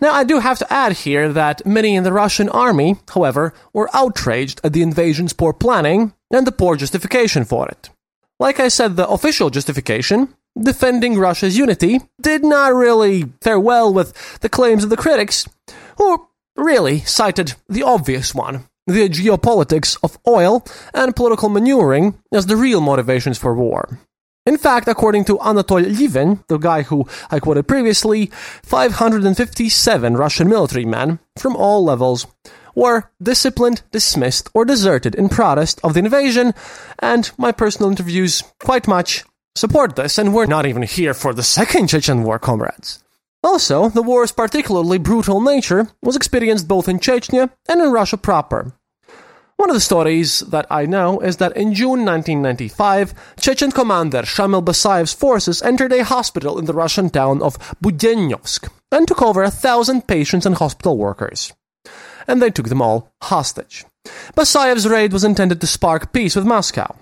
Now, 0.00 0.12
I 0.12 0.24
do 0.24 0.40
have 0.40 0.58
to 0.58 0.72
add 0.72 0.92
here 0.92 1.32
that 1.32 1.64
many 1.64 1.94
in 1.94 2.04
the 2.04 2.12
Russian 2.12 2.48
army, 2.48 2.96
however, 3.08 3.54
were 3.72 3.88
outraged 3.94 4.60
at 4.64 4.72
the 4.72 4.82
invasion's 4.82 5.32
poor 5.32 5.52
planning 5.52 6.12
and 6.30 6.46
the 6.46 6.52
poor 6.52 6.76
justification 6.76 7.44
for 7.44 7.68
it. 7.68 7.90
Like 8.38 8.58
I 8.58 8.68
said, 8.68 8.96
the 8.96 9.08
official 9.08 9.50
justification, 9.50 10.34
defending 10.60 11.18
Russia's 11.18 11.56
unity, 11.56 12.00
did 12.20 12.44
not 12.44 12.74
really 12.74 13.32
fare 13.40 13.60
well 13.60 13.94
with 13.94 14.40
the 14.40 14.48
claims 14.48 14.84
of 14.84 14.90
the 14.90 14.96
critics, 14.96 15.48
who 15.96 16.28
really 16.56 17.00
cited 17.00 17.54
the 17.68 17.82
obvious 17.82 18.34
one 18.34 18.64
the 18.86 19.08
geopolitics 19.08 19.96
of 20.02 20.18
oil 20.26 20.64
and 20.92 21.16
political 21.16 21.48
maneuvering 21.48 22.18
as 22.32 22.46
the 22.46 22.56
real 22.56 22.80
motivations 22.80 23.38
for 23.38 23.54
war. 23.54 23.98
In 24.46 24.58
fact, 24.58 24.88
according 24.88 25.24
to 25.24 25.38
Anatoly 25.38 25.86
Lieven, 25.86 26.44
the 26.48 26.58
guy 26.58 26.82
who 26.82 27.08
I 27.30 27.40
quoted 27.40 27.66
previously, 27.66 28.26
557 28.62 30.16
Russian 30.16 30.48
military 30.50 30.84
men 30.84 31.18
from 31.38 31.56
all 31.56 31.82
levels 31.82 32.26
were 32.74 33.10
disciplined, 33.22 33.82
dismissed, 33.90 34.50
or 34.52 34.66
deserted 34.66 35.14
in 35.14 35.30
protest 35.30 35.80
of 35.82 35.94
the 35.94 36.00
invasion, 36.00 36.52
and 36.98 37.30
my 37.38 37.52
personal 37.52 37.88
interviews 37.88 38.42
quite 38.60 38.86
much 38.86 39.24
support 39.54 39.96
this, 39.96 40.18
and 40.18 40.34
we're 40.34 40.46
not 40.46 40.66
even 40.66 40.82
here 40.82 41.14
for 41.14 41.32
the 41.32 41.42
Second 41.42 41.88
Chechen 41.88 42.24
War, 42.24 42.38
comrades. 42.38 43.03
Also, 43.44 43.90
the 43.90 44.02
war's 44.02 44.32
particularly 44.32 44.96
brutal 44.96 45.38
nature 45.38 45.88
was 46.02 46.16
experienced 46.16 46.66
both 46.66 46.88
in 46.88 46.98
Chechnya 46.98 47.50
and 47.68 47.80
in 47.82 47.92
Russia 47.92 48.16
proper. 48.16 48.72
One 49.56 49.68
of 49.68 49.74
the 49.74 49.80
stories 49.80 50.40
that 50.40 50.66
I 50.70 50.86
know 50.86 51.20
is 51.20 51.36
that 51.36 51.54
in 51.54 51.74
June 51.74 52.06
1995, 52.06 53.14
Chechen 53.38 53.70
commander 53.70 54.22
Shamil 54.22 54.64
Basayev's 54.64 55.12
forces 55.12 55.62
entered 55.62 55.92
a 55.92 56.04
hospital 56.04 56.58
in 56.58 56.64
the 56.64 56.72
Russian 56.72 57.10
town 57.10 57.42
of 57.42 57.58
Budenovsk 57.82 58.68
and 58.90 59.06
took 59.06 59.20
over 59.20 59.42
a 59.42 59.50
thousand 59.50 60.08
patients 60.08 60.46
and 60.46 60.56
hospital 60.56 60.96
workers. 60.96 61.52
And 62.26 62.40
they 62.40 62.50
took 62.50 62.70
them 62.70 62.80
all 62.80 63.12
hostage. 63.22 63.84
Basayev's 64.34 64.88
raid 64.88 65.12
was 65.12 65.22
intended 65.22 65.60
to 65.60 65.66
spark 65.66 66.12
peace 66.14 66.34
with 66.34 66.46
Moscow. 66.46 66.96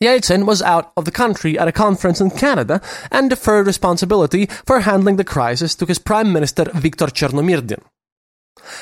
Yeltsin 0.00 0.44
was 0.44 0.62
out 0.62 0.92
of 0.96 1.04
the 1.04 1.10
country 1.10 1.58
at 1.58 1.68
a 1.68 1.72
conference 1.72 2.20
in 2.20 2.30
Canada 2.30 2.80
and 3.10 3.30
deferred 3.30 3.66
responsibility 3.66 4.46
for 4.66 4.80
handling 4.80 5.16
the 5.16 5.24
crisis 5.24 5.74
to 5.74 5.86
his 5.86 5.98
Prime 5.98 6.32
Minister 6.32 6.64
Viktor 6.74 7.06
Chernomyrdin. 7.06 7.82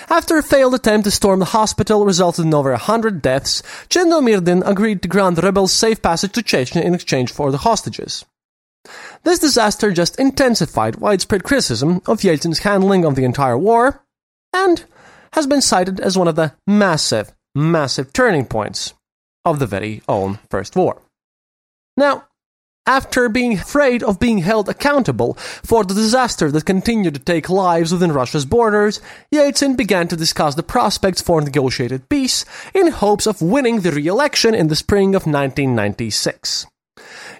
After 0.08 0.36
a 0.36 0.42
failed 0.42 0.74
attempt 0.74 1.04
to 1.04 1.10
storm 1.10 1.40
the 1.40 1.46
hospital 1.46 2.04
resulted 2.04 2.44
in 2.44 2.54
over 2.54 2.72
a 2.72 2.78
hundred 2.78 3.20
deaths, 3.20 3.62
Chernomyrdin 3.88 4.62
agreed 4.66 5.02
to 5.02 5.08
grant 5.08 5.36
the 5.36 5.42
rebels 5.42 5.72
safe 5.72 6.00
passage 6.00 6.32
to 6.32 6.42
Chechnya 6.42 6.82
in 6.82 6.94
exchange 6.94 7.32
for 7.32 7.50
the 7.50 7.58
hostages. 7.58 8.24
This 9.22 9.38
disaster 9.38 9.92
just 9.92 10.18
intensified 10.18 10.96
widespread 10.96 11.44
criticism 11.44 12.02
of 12.06 12.20
Yeltsin's 12.20 12.60
handling 12.60 13.04
of 13.04 13.14
the 13.14 13.24
entire 13.24 13.58
war, 13.58 14.04
and 14.52 14.84
has 15.32 15.46
been 15.46 15.62
cited 15.62 16.00
as 16.00 16.18
one 16.18 16.28
of 16.28 16.36
the 16.36 16.52
massive, 16.66 17.32
massive 17.54 18.12
turning 18.12 18.44
points 18.44 18.94
of 19.44 19.58
the 19.58 19.66
very 19.66 20.02
own 20.08 20.38
First 20.50 20.76
War. 20.76 21.00
Now, 21.96 22.24
after 22.86 23.28
being 23.28 23.52
afraid 23.54 24.02
of 24.02 24.18
being 24.18 24.38
held 24.38 24.68
accountable 24.68 25.34
for 25.34 25.84
the 25.84 25.94
disaster 25.94 26.50
that 26.50 26.64
continued 26.64 27.14
to 27.14 27.20
take 27.20 27.48
lives 27.48 27.92
within 27.92 28.10
Russia's 28.10 28.44
borders, 28.44 29.00
Yeltsin 29.32 29.76
began 29.76 30.08
to 30.08 30.16
discuss 30.16 30.56
the 30.56 30.64
prospects 30.64 31.22
for 31.22 31.40
negotiated 31.40 32.08
peace 32.08 32.44
in 32.74 32.88
hopes 32.88 33.26
of 33.26 33.40
winning 33.40 33.80
the 33.80 33.92
re 33.92 34.06
election 34.08 34.52
in 34.52 34.66
the 34.66 34.74
spring 34.74 35.14
of 35.14 35.26
1996. 35.26 36.66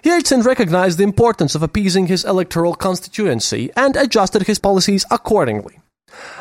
Yeltsin 0.03 0.45
recognized 0.45 0.97
the 0.97 1.03
importance 1.03 1.55
of 1.55 1.63
appeasing 1.63 2.07
his 2.07 2.23
electoral 2.23 2.75
constituency 2.75 3.69
and 3.75 3.97
adjusted 3.97 4.43
his 4.43 4.59
policies 4.59 5.05
accordingly. 5.11 5.79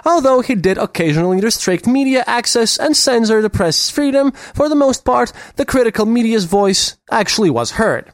Although 0.05 0.41
he 0.41 0.55
did 0.55 0.79
occasionally 0.79 1.41
restrict 1.41 1.87
media 1.87 2.25
access 2.27 2.79
and 2.79 2.97
censor 2.97 3.41
the 3.43 3.51
press's 3.51 3.91
freedom, 3.91 4.33
for 4.33 4.69
the 4.69 4.75
most 4.75 5.05
part, 5.05 5.33
the 5.57 5.65
critical 5.65 6.07
media's 6.07 6.45
voice 6.45 6.97
actually 7.11 7.51
was 7.51 7.73
heard. 7.73 8.13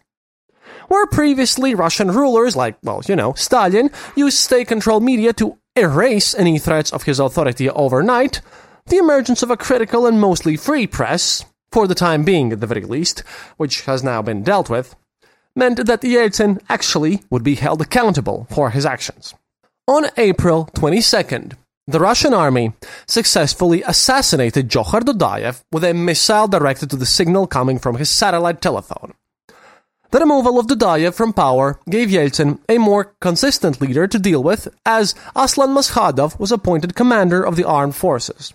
Where 0.88 1.06
previously 1.06 1.74
Russian 1.74 2.10
rulers, 2.10 2.56
like, 2.56 2.78
well, 2.82 3.02
you 3.06 3.16
know, 3.16 3.34
Stalin, 3.34 3.90
used 4.16 4.38
state 4.38 4.68
controlled 4.68 5.02
media 5.02 5.32
to 5.34 5.58
erase 5.76 6.34
any 6.34 6.58
threats 6.58 6.92
of 6.92 7.02
his 7.02 7.20
authority 7.20 7.68
overnight, 7.70 8.40
the 8.86 8.96
emergence 8.96 9.42
of 9.42 9.50
a 9.50 9.56
critical 9.56 10.06
and 10.06 10.20
mostly 10.20 10.56
free 10.56 10.86
press, 10.86 11.44
for 11.70 11.86
the 11.86 11.94
time 11.94 12.24
being 12.24 12.52
at 12.52 12.60
the 12.60 12.66
very 12.66 12.84
least, 12.84 13.20
which 13.58 13.82
has 13.82 14.02
now 14.02 14.22
been 14.22 14.42
dealt 14.42 14.70
with, 14.70 14.96
meant 15.54 15.86
that 15.86 16.00
Yeltsin 16.00 16.60
actually 16.68 17.22
would 17.30 17.42
be 17.42 17.56
held 17.56 17.82
accountable 17.82 18.46
for 18.50 18.70
his 18.70 18.86
actions. 18.86 19.34
On 19.88 20.05
April 20.18 20.68
22nd, 20.74 21.55
the 21.87 21.98
Russian 21.98 22.35
army 22.35 22.74
successfully 23.07 23.83
assassinated 23.85 24.68
Johar 24.68 25.01
Dudayev 25.01 25.62
with 25.72 25.83
a 25.83 25.94
missile 25.94 26.46
directed 26.46 26.90
to 26.90 26.96
the 26.96 27.07
signal 27.07 27.46
coming 27.46 27.79
from 27.79 27.96
his 27.96 28.11
satellite 28.11 28.61
telephone. 28.61 29.14
The 30.11 30.18
removal 30.18 30.59
of 30.59 30.66
Dudayev 30.66 31.14
from 31.14 31.33
power 31.33 31.81
gave 31.88 32.11
Yeltsin 32.11 32.59
a 32.68 32.77
more 32.77 33.14
consistent 33.22 33.81
leader 33.81 34.07
to 34.07 34.18
deal 34.18 34.42
with, 34.42 34.68
as 34.85 35.14
Aslan 35.35 35.70
Maskhadov 35.70 36.38
was 36.38 36.53
appointed 36.53 36.94
commander 36.94 37.42
of 37.42 37.57
the 37.57 37.64
armed 37.64 37.94
forces. 37.94 38.53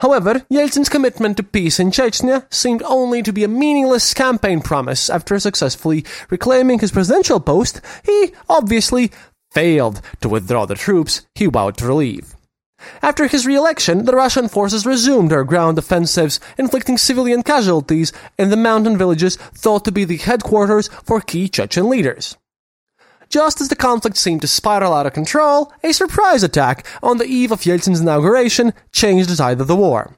However, 0.00 0.46
Yeltsin's 0.48 0.88
commitment 0.88 1.36
to 1.38 1.42
peace 1.42 1.80
in 1.80 1.90
Chechnya 1.90 2.46
seemed 2.54 2.84
only 2.84 3.20
to 3.24 3.32
be 3.32 3.42
a 3.42 3.48
meaningless 3.48 4.14
campaign 4.14 4.60
promise 4.60 5.10
after 5.10 5.40
successfully 5.40 6.04
reclaiming 6.30 6.78
his 6.78 6.92
presidential 6.92 7.40
post. 7.40 7.80
He 8.04 8.30
obviously 8.48 9.10
failed 9.50 10.00
to 10.20 10.28
withdraw 10.28 10.66
the 10.66 10.74
troops 10.74 11.26
he 11.34 11.46
vowed 11.46 11.76
to 11.78 11.86
relieve. 11.86 12.34
After 13.02 13.26
his 13.26 13.46
re-election, 13.46 14.04
the 14.04 14.12
Russian 14.12 14.48
forces 14.48 14.86
resumed 14.86 15.30
their 15.30 15.44
ground 15.44 15.78
offensives, 15.78 16.38
inflicting 16.56 16.96
civilian 16.96 17.42
casualties 17.42 18.12
in 18.38 18.50
the 18.50 18.56
mountain 18.56 18.96
villages 18.96 19.36
thought 19.36 19.84
to 19.84 19.92
be 19.92 20.04
the 20.04 20.16
headquarters 20.16 20.88
for 21.04 21.20
key 21.20 21.48
Chechen 21.48 21.88
leaders. 21.88 22.36
Just 23.28 23.60
as 23.60 23.68
the 23.68 23.76
conflict 23.76 24.16
seemed 24.16 24.40
to 24.40 24.48
spiral 24.48 24.94
out 24.94 25.06
of 25.06 25.12
control, 25.12 25.72
a 25.82 25.92
surprise 25.92 26.42
attack 26.42 26.86
on 27.02 27.18
the 27.18 27.26
eve 27.26 27.52
of 27.52 27.60
Yeltsin's 27.60 28.00
inauguration 28.00 28.72
changed 28.92 29.28
the 29.28 29.36
tide 29.36 29.60
of 29.60 29.66
the 29.66 29.76
war. 29.76 30.17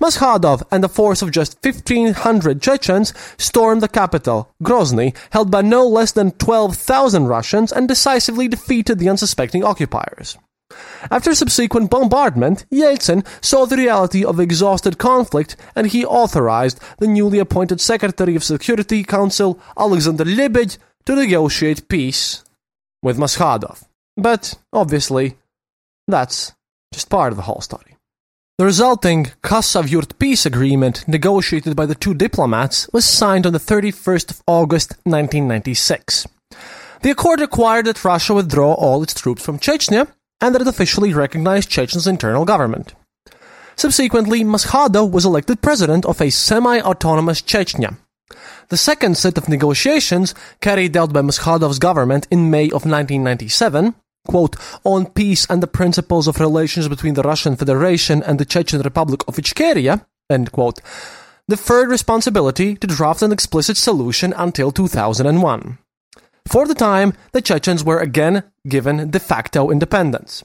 Maskhadov 0.00 0.62
and 0.70 0.84
a 0.84 0.88
force 0.88 1.22
of 1.22 1.30
just 1.30 1.58
1,500 1.62 2.60
Chechens 2.62 3.14
stormed 3.36 3.82
the 3.82 3.88
capital, 3.88 4.50
Grozny, 4.62 5.16
held 5.30 5.50
by 5.50 5.62
no 5.62 5.86
less 5.86 6.12
than 6.12 6.32
12,000 6.32 7.26
Russians, 7.26 7.72
and 7.72 7.88
decisively 7.88 8.48
defeated 8.48 8.98
the 8.98 9.08
unsuspecting 9.08 9.64
occupiers. 9.64 10.36
After 11.10 11.34
subsequent 11.34 11.90
bombardment, 11.90 12.66
Yeltsin 12.70 13.26
saw 13.42 13.64
the 13.64 13.76
reality 13.76 14.24
of 14.24 14.38
exhausted 14.38 14.98
conflict 14.98 15.56
and 15.74 15.86
he 15.86 16.04
authorized 16.04 16.78
the 16.98 17.06
newly 17.06 17.38
appointed 17.38 17.80
Secretary 17.80 18.36
of 18.36 18.44
Security 18.44 19.02
Council, 19.02 19.58
Alexander 19.78 20.24
Lebed, 20.24 20.76
to 21.06 21.14
negotiate 21.14 21.88
peace 21.88 22.44
with 23.02 23.16
Maskhadov. 23.16 23.84
But, 24.16 24.54
obviously, 24.72 25.38
that's 26.06 26.52
just 26.92 27.08
part 27.08 27.32
of 27.32 27.36
the 27.36 27.44
whole 27.44 27.60
story. 27.60 27.87
The 28.58 28.64
resulting 28.64 29.26
Khasavyurt 29.44 30.18
peace 30.18 30.44
agreement, 30.44 31.06
negotiated 31.06 31.76
by 31.76 31.86
the 31.86 31.94
two 31.94 32.12
diplomats, 32.12 32.88
was 32.92 33.04
signed 33.04 33.46
on 33.46 33.52
the 33.52 33.60
31st 33.60 34.32
of 34.32 34.42
August 34.48 34.96
1996. 35.04 36.26
The 37.02 37.10
accord 37.10 37.38
required 37.38 37.86
that 37.86 38.04
Russia 38.04 38.34
withdraw 38.34 38.72
all 38.72 39.00
its 39.04 39.14
troops 39.14 39.44
from 39.44 39.60
Chechnya 39.60 40.08
and 40.40 40.52
that 40.52 40.62
it 40.62 40.66
officially 40.66 41.14
recognized 41.14 41.70
Chechen's 41.70 42.08
internal 42.08 42.44
government. 42.44 42.94
Subsequently, 43.76 44.42
Maskhadov 44.42 45.12
was 45.12 45.24
elected 45.24 45.62
president 45.62 46.04
of 46.04 46.20
a 46.20 46.28
semi-autonomous 46.28 47.42
Chechnya. 47.42 47.96
The 48.70 48.76
second 48.76 49.16
set 49.16 49.38
of 49.38 49.48
negotiations, 49.48 50.34
carried 50.60 50.96
out 50.96 51.12
by 51.12 51.22
Maskhadov's 51.22 51.78
government 51.78 52.26
in 52.28 52.50
May 52.50 52.64
of 52.64 52.84
1997, 52.84 53.94
quote, 54.28 54.54
on 54.84 55.06
peace 55.06 55.44
and 55.50 55.60
the 55.60 55.66
principles 55.66 56.28
of 56.28 56.38
relations 56.38 56.86
between 56.86 57.14
the 57.14 57.22
Russian 57.22 57.56
Federation 57.56 58.22
and 58.22 58.38
the 58.38 58.44
Chechen 58.44 58.80
Republic 58.82 59.24
of 59.26 59.36
Ichkeria, 59.36 60.06
end 60.30 60.52
quote, 60.52 60.80
deferred 61.48 61.88
responsibility 61.88 62.76
to 62.76 62.86
draft 62.86 63.22
an 63.22 63.32
explicit 63.32 63.76
solution 63.76 64.32
until 64.36 64.70
2001. 64.70 65.78
For 66.46 66.66
the 66.66 66.74
time, 66.74 67.14
the 67.32 67.42
Chechens 67.42 67.82
were 67.82 67.98
again 67.98 68.44
given 68.68 69.10
de 69.10 69.18
facto 69.18 69.70
independence. 69.70 70.44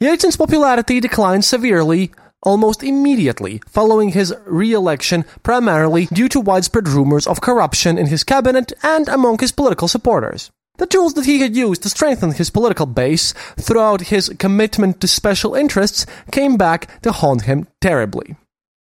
Yeltsin's 0.00 0.36
popularity 0.36 1.00
declined 1.00 1.44
severely 1.44 2.10
almost 2.42 2.82
immediately 2.82 3.60
following 3.66 4.10
his 4.10 4.34
re-election 4.46 5.24
primarily 5.42 6.06
due 6.06 6.28
to 6.28 6.40
widespread 6.40 6.88
rumors 6.88 7.26
of 7.26 7.40
corruption 7.40 7.98
in 7.98 8.06
his 8.06 8.22
cabinet 8.24 8.72
and 8.82 9.08
among 9.08 9.38
his 9.38 9.52
political 9.52 9.88
supporters. 9.88 10.50
The 10.78 10.86
tools 10.86 11.14
that 11.14 11.26
he 11.26 11.40
had 11.40 11.56
used 11.56 11.82
to 11.82 11.88
strengthen 11.88 12.32
his 12.32 12.50
political 12.50 12.86
base 12.86 13.32
throughout 13.56 14.12
his 14.12 14.28
commitment 14.38 15.00
to 15.00 15.08
special 15.08 15.54
interests 15.54 16.06
came 16.30 16.56
back 16.56 17.02
to 17.02 17.12
haunt 17.12 17.42
him 17.42 17.66
terribly. 17.80 18.36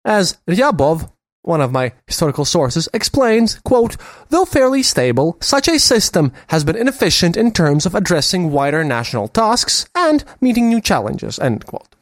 As 0.04 0.36
Ryabov, 0.46 1.10
one 1.42 1.62
of 1.62 1.72
my 1.72 1.92
historical 2.06 2.44
sources, 2.44 2.88
explains, 2.92 3.60
quote, 3.60 3.96
though 4.28 4.44
fairly 4.44 4.82
stable, 4.82 5.38
such 5.40 5.68
a 5.68 5.78
system 5.78 6.32
has 6.48 6.64
been 6.64 6.76
inefficient 6.76 7.36
in 7.36 7.50
terms 7.50 7.86
of 7.86 7.94
addressing 7.94 8.50
wider 8.50 8.84
national 8.84 9.28
tasks 9.28 9.88
and 9.94 10.22
meeting 10.40 10.68
new 10.68 10.80
challenges, 10.80 11.38
end 11.38 11.64
quote. 11.64 11.96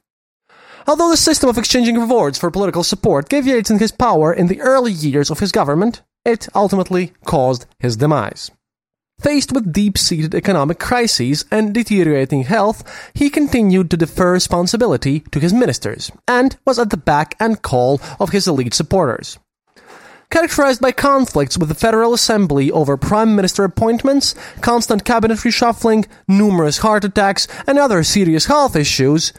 Although 0.89 1.11
the 1.11 1.17
system 1.17 1.49
of 1.49 1.57
exchanging 1.57 1.99
rewards 1.99 2.37
for 2.37 2.51
political 2.51 2.83
support 2.83 3.29
gave 3.29 3.45
Yeltsin 3.45 3.79
his 3.79 3.93
power 3.93 4.33
in 4.33 4.49
the 4.49 4.61
early 4.61 4.93
years 4.93 5.31
of 5.31 5.39
his 5.39 5.53
government, 5.53 6.03
it 6.25 6.49
ultimately 6.55 7.13
caused 7.25 7.67
his 7.79 7.97
demise. 7.97 8.51
Faced 9.21 9.53
with 9.53 9.73
deep 9.73 9.97
seated 9.97 10.35
economic 10.35 10.79
crises 10.79 11.45
and 11.51 11.73
deteriorating 11.73 12.43
health, 12.43 13.11
he 13.15 13.31
continued 13.31 13.91
to 13.91 13.97
defer 13.97 14.33
responsibility 14.33 15.21
to 15.31 15.41
his 15.41 15.53
ministers 15.53 16.11
and 16.27 16.57
was 16.67 16.79
at 16.79 16.91
the 16.91 16.97
back 16.97 17.35
and 17.41 17.63
call 17.63 18.01
of 18.19 18.31
his 18.31 18.47
elite 18.47 18.75
supporters. 18.75 19.39
Characterized 20.31 20.81
by 20.81 20.91
conflicts 20.91 21.57
with 21.57 21.69
the 21.69 21.75
Federal 21.75 22.13
Assembly 22.13 22.71
over 22.73 22.97
prime 22.97 23.37
minister 23.37 23.63
appointments, 23.63 24.35
constant 24.61 25.05
cabinet 25.05 25.39
reshuffling, 25.39 26.07
numerous 26.27 26.79
heart 26.79 27.05
attacks, 27.05 27.47
and 27.67 27.79
other 27.79 28.03
serious 28.03 28.47
health 28.47 28.75
issues, 28.75 29.33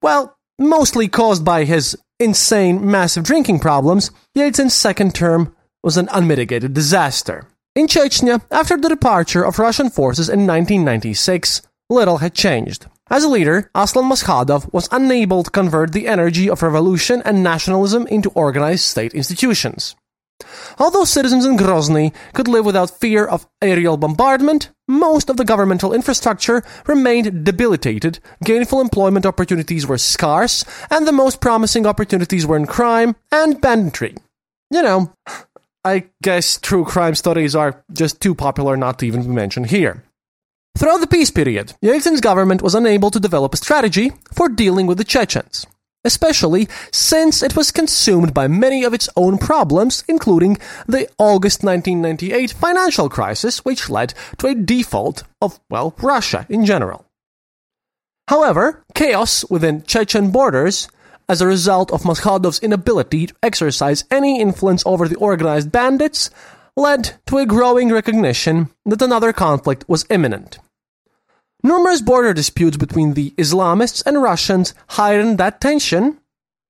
well, 0.00 0.36
mostly 0.58 1.08
caused 1.08 1.44
by 1.44 1.64
his 1.64 1.98
insane, 2.20 2.88
massive 2.88 3.24
drinking 3.24 3.58
problems, 3.58 4.10
Yeltsin's 4.36 4.74
second 4.74 5.14
term 5.14 5.54
was 5.82 5.96
an 5.96 6.08
unmitigated 6.12 6.72
disaster. 6.72 7.46
In 7.78 7.86
Chechnya, 7.86 8.42
after 8.50 8.76
the 8.76 8.88
departure 8.88 9.44
of 9.44 9.60
Russian 9.60 9.88
forces 9.88 10.28
in 10.28 10.48
1996, 10.48 11.62
little 11.88 12.18
had 12.18 12.34
changed. 12.34 12.86
As 13.08 13.22
a 13.22 13.28
leader, 13.28 13.70
Aslan 13.72 14.10
Maskhadov 14.10 14.72
was 14.72 14.88
unable 14.90 15.44
to 15.44 15.50
convert 15.52 15.92
the 15.92 16.08
energy 16.08 16.50
of 16.50 16.64
revolution 16.64 17.22
and 17.24 17.44
nationalism 17.44 18.08
into 18.08 18.30
organized 18.30 18.82
state 18.82 19.14
institutions. 19.14 19.94
Although 20.80 21.04
citizens 21.04 21.46
in 21.46 21.56
Grozny 21.56 22.12
could 22.32 22.48
live 22.48 22.66
without 22.66 22.98
fear 22.98 23.24
of 23.24 23.46
aerial 23.62 23.96
bombardment, 23.96 24.72
most 24.88 25.30
of 25.30 25.36
the 25.36 25.44
governmental 25.44 25.94
infrastructure 25.94 26.64
remained 26.88 27.44
debilitated, 27.44 28.18
gainful 28.42 28.80
employment 28.80 29.24
opportunities 29.24 29.86
were 29.86 29.98
scarce, 29.98 30.64
and 30.90 31.06
the 31.06 31.12
most 31.12 31.40
promising 31.40 31.86
opportunities 31.86 32.44
were 32.44 32.56
in 32.56 32.66
crime 32.66 33.14
and 33.30 33.60
banditry. 33.60 34.16
You 34.70 34.82
know, 34.82 35.12
I 35.88 36.04
guess 36.22 36.60
true 36.60 36.84
crime 36.84 37.14
stories 37.14 37.56
are 37.56 37.82
just 37.90 38.20
too 38.20 38.34
popular 38.34 38.76
not 38.76 38.98
to 38.98 39.06
even 39.06 39.22
be 39.22 39.28
mentioned 39.28 39.70
here. 39.70 40.04
Throughout 40.76 41.00
the 41.00 41.06
peace 41.06 41.30
period, 41.30 41.72
Yeltsin's 41.82 42.20
government 42.20 42.60
was 42.60 42.74
unable 42.74 43.10
to 43.10 43.18
develop 43.18 43.54
a 43.54 43.56
strategy 43.56 44.12
for 44.34 44.50
dealing 44.50 44.86
with 44.86 44.98
the 44.98 45.04
Chechens, 45.04 45.66
especially 46.04 46.68
since 46.92 47.42
it 47.42 47.56
was 47.56 47.72
consumed 47.72 48.34
by 48.34 48.48
many 48.48 48.84
of 48.84 48.92
its 48.92 49.08
own 49.16 49.38
problems, 49.38 50.04
including 50.08 50.58
the 50.86 51.08
August 51.16 51.64
1998 51.64 52.50
financial 52.50 53.08
crisis, 53.08 53.64
which 53.64 53.88
led 53.88 54.12
to 54.36 54.46
a 54.46 54.54
default 54.54 55.24
of, 55.40 55.58
well, 55.70 55.94
Russia 56.02 56.44
in 56.50 56.66
general. 56.66 57.06
However, 58.28 58.84
chaos 58.94 59.42
within 59.48 59.84
Chechen 59.84 60.30
borders 60.32 60.86
as 61.28 61.40
a 61.40 61.46
result 61.46 61.90
of 61.92 62.02
Maskhadov's 62.02 62.60
inability 62.60 63.26
to 63.26 63.34
exercise 63.42 64.04
any 64.10 64.40
influence 64.40 64.82
over 64.86 65.06
the 65.06 65.16
organized 65.16 65.70
bandits, 65.70 66.30
led 66.76 67.16
to 67.26 67.38
a 67.38 67.46
growing 67.46 67.90
recognition 67.90 68.70
that 68.86 69.02
another 69.02 69.32
conflict 69.32 69.84
was 69.88 70.06
imminent. 70.10 70.58
Numerous 71.62 72.00
border 72.00 72.32
disputes 72.32 72.76
between 72.76 73.14
the 73.14 73.30
Islamists 73.36 74.02
and 74.06 74.22
Russians 74.22 74.74
heightened 74.90 75.38
that 75.38 75.60
tension, 75.60 76.18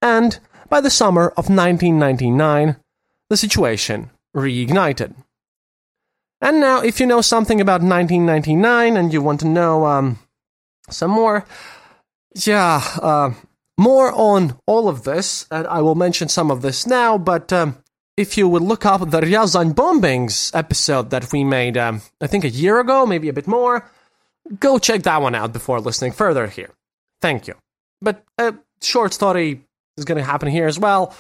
and 0.01 0.39
by 0.69 0.81
the 0.81 0.91
summer 0.91 1.29
of 1.29 1.51
1999, 1.51 2.77
the 3.29 3.37
situation 3.37 4.11
reignited. 4.35 5.15
And 6.41 6.61
now, 6.61 6.81
if 6.81 7.01
you 7.01 7.07
know 7.07 7.21
something 7.21 7.61
about 7.61 7.83
1999 7.83 8.97
and 8.97 9.13
you 9.13 9.21
want 9.21 9.41
to 9.41 9.49
know 9.49 9.85
um, 9.87 10.19
some 10.89 11.11
more, 11.11 11.45
yeah, 12.47 12.81
uh, 13.03 13.31
more 13.79 14.13
on 14.13 14.59
all 14.67 14.89
of 14.89 15.05
this, 15.05 15.47
and 15.51 15.67
I 15.69 15.81
will 15.81 15.95
mention 15.95 16.29
some 16.29 16.51
of 16.51 16.61
this 16.63 16.87
now, 16.87 17.17
but 17.17 17.53
um, 17.53 17.79
if 18.17 18.37
you 18.37 18.49
would 18.49 18.63
look 18.63 18.85
up 18.85 19.09
the 19.09 19.21
Ryazan 19.21 19.73
bombings 19.75 20.55
episode 20.55 21.11
that 21.11 21.33
we 21.33 21.45
made, 21.45 21.77
um, 21.77 22.03
I 22.21 22.27
think 22.27 22.45
a 22.45 22.51
year 22.51 22.81
ago, 22.81 23.07
maybe 23.07 23.29
a 23.29 23.33
bit 23.33 23.47
more, 23.47 23.89
go 24.59 24.79
check 24.79 25.05
that 25.05 25.23
one 25.23 25.37
out 25.37 25.53
before 25.53 25.81
listening 25.81 26.13
further 26.13 26.49
here. 26.49 26.71
Thank 27.23 27.47
you. 27.47 27.55
But 28.03 28.25
a 28.37 28.55
short 28.83 29.15
story 29.15 29.63
is 29.97 30.05
going 30.05 30.19
to 30.19 30.25
happen 30.25 30.49
here 30.49 30.67
as 30.67 30.79
well, 30.79 31.15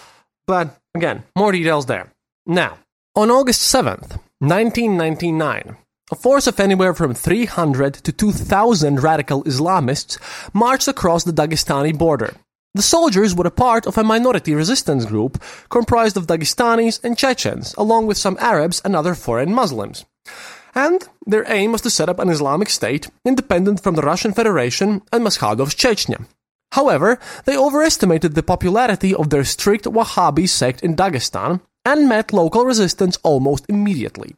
but 0.47 0.77
again, 0.97 1.23
more 1.37 1.53
details 1.53 1.87
there. 1.87 2.13
Now, 2.45 2.79
on 3.15 3.31
August 3.31 3.73
7th, 3.73 4.19
1999, 4.41 5.77
a 6.11 6.15
force 6.17 6.49
of 6.49 6.59
anywhere 6.59 6.95
from 6.95 7.15
300 7.15 7.95
to 7.95 8.13
2,000 8.13 9.03
radical 9.03 9.45
Islamists 9.45 10.19
marched 10.53 10.89
across 10.89 11.23
the 11.23 11.33
Dagestani 11.33 11.97
border 11.97 12.35
the 12.75 12.83
soldiers 12.83 13.35
were 13.35 13.47
a 13.47 13.51
part 13.51 13.87
of 13.87 13.99
a 13.99 14.05
minority 14.05 14.55
resistance 14.55 15.05
group 15.05 15.43
comprised 15.69 16.17
of 16.17 16.27
Dagestanis 16.27 17.03
and 17.03 17.17
Chechens, 17.17 17.75
along 17.79 18.07
with 18.07 18.19
some 18.19 18.37
Arabs 18.41 18.81
and 18.85 18.95
other 18.95 19.15
foreign 19.15 19.53
Muslims. 19.53 20.05
And 20.75 21.03
their 21.27 21.51
aim 21.51 21.73
was 21.73 21.81
to 21.83 21.91
set 21.91 22.09
up 22.09 22.19
an 22.19 22.29
Islamic 22.29 22.69
state 22.69 23.09
independent 23.25 23.83
from 23.83 23.95
the 23.95 24.03
Russian 24.03 24.33
Federation 24.33 25.03
and 25.13 25.25
Maskhadov's 25.25 25.75
Chechnya. 25.75 26.27
However, 26.73 27.19
they 27.47 27.57
overestimated 27.57 28.35
the 28.35 28.43
popularity 28.43 29.15
of 29.15 29.31
their 29.31 29.45
strict 29.45 29.87
Wahhabi 29.87 30.49
sect 30.49 30.83
in 30.83 30.95
Dagestan 30.95 31.61
and 31.85 32.09
met 32.09 32.33
local 32.33 32.65
resistance 32.65 33.19
almost 33.23 33.65
immediately. 33.69 34.37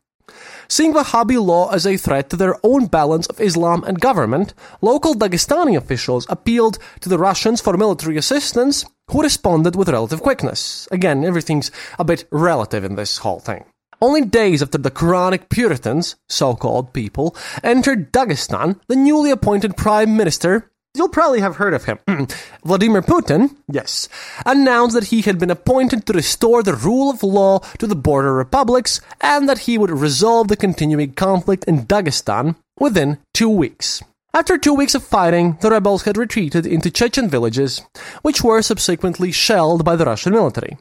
Seeing 0.69 0.95
Wahhabi 0.95 1.45
law 1.45 1.71
as 1.71 1.87
a 1.87 1.97
threat 1.97 2.31
to 2.31 2.37
their 2.37 2.57
own 2.63 2.87
balance 2.87 3.27
of 3.27 3.41
Islam 3.41 3.85
and 3.85 4.01
government, 4.01 4.55
local 4.81 5.15
Dagestani 5.15 5.77
officials 5.77 6.27
appealed 6.29 6.79
to 7.01 7.09
the 7.09 7.19
Russians 7.19 7.61
for 7.61 7.77
military 7.77 8.17
assistance, 8.17 8.85
who 9.11 9.23
responded 9.23 9.75
with 9.77 9.89
relative 9.89 10.23
quickness. 10.23 10.87
Again, 10.93 11.25
everything's 11.25 11.71
a 11.99 12.05
bit 12.05 12.25
relative 12.31 12.85
in 12.85 12.95
this 12.95 13.19
whole 13.19 13.41
thing. 13.41 13.65
Only 14.03 14.25
days 14.25 14.63
after 14.63 14.79
the 14.79 14.91
Quranic 14.91 15.51
Puritans, 15.51 16.17
so 16.29 16.55
called 16.55 16.95
people, 16.95 17.37
entered 17.63 18.13
Dagestan, 18.13 18.81
the 18.89 18.97
newly 18.97 19.31
appointed 19.31 19.77
Prime 19.77 20.17
Minister 20.17 20.71
You'll 20.95 21.09
probably 21.09 21.41
have 21.41 21.57
heard 21.57 21.73
of 21.73 21.85
him. 21.85 21.99
Vladimir 22.65 23.01
Putin, 23.03 23.57
yes, 23.71 24.09
announced 24.45 24.95
that 24.95 25.05
he 25.05 25.23
had 25.23 25.39
been 25.39 25.51
appointed 25.51 26.05
to 26.07 26.13
restore 26.13 26.65
the 26.65 26.75
rule 26.75 27.11
of 27.11 27.23
law 27.23 27.61
to 27.79 27.87
the 27.87 27.95
border 27.95 28.35
republics 28.35 29.01
and 29.21 29.49
that 29.49 29.61
he 29.61 29.79
would 29.79 29.91
resolve 29.91 30.49
the 30.49 30.57
continuing 30.57 31.13
conflict 31.13 31.65
in 31.65 31.87
Dagestan 31.87 32.57
within 32.81 33.19
two 33.33 33.49
weeks. 33.49 34.03
After 34.35 34.59
two 34.59 34.75
weeks 34.75 34.97
of 34.97 35.05
fighting, 35.05 35.59
the 35.61 35.71
rebels 35.71 36.03
had 36.03 36.17
retreated 36.17 36.67
into 36.67 36.91
Chechen 36.91 37.29
villages, 37.29 37.83
which 38.23 38.43
were 38.43 38.63
subsequently 38.63 39.31
shelled 39.31 39.85
by 39.85 39.95
the 39.95 40.05
Russian 40.05 40.33
military. 40.33 40.77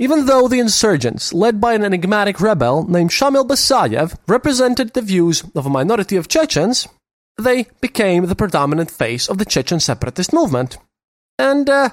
Even 0.00 0.26
though 0.26 0.48
the 0.48 0.58
insurgents, 0.58 1.32
led 1.32 1.60
by 1.60 1.74
an 1.74 1.84
enigmatic 1.84 2.40
rebel 2.40 2.84
named 2.88 3.10
Shamil 3.10 3.46
Basayev, 3.46 4.16
represented 4.26 4.92
the 4.92 5.02
views 5.02 5.44
of 5.54 5.66
a 5.66 5.70
minority 5.70 6.16
of 6.16 6.26
Chechens, 6.26 6.88
they 7.38 7.66
became 7.80 8.26
the 8.26 8.36
predominant 8.36 8.90
face 8.90 9.28
of 9.28 9.38
the 9.38 9.44
Chechen 9.44 9.80
separatist 9.80 10.32
movement. 10.32 10.76
And 11.38 11.68
uh, 11.68 11.90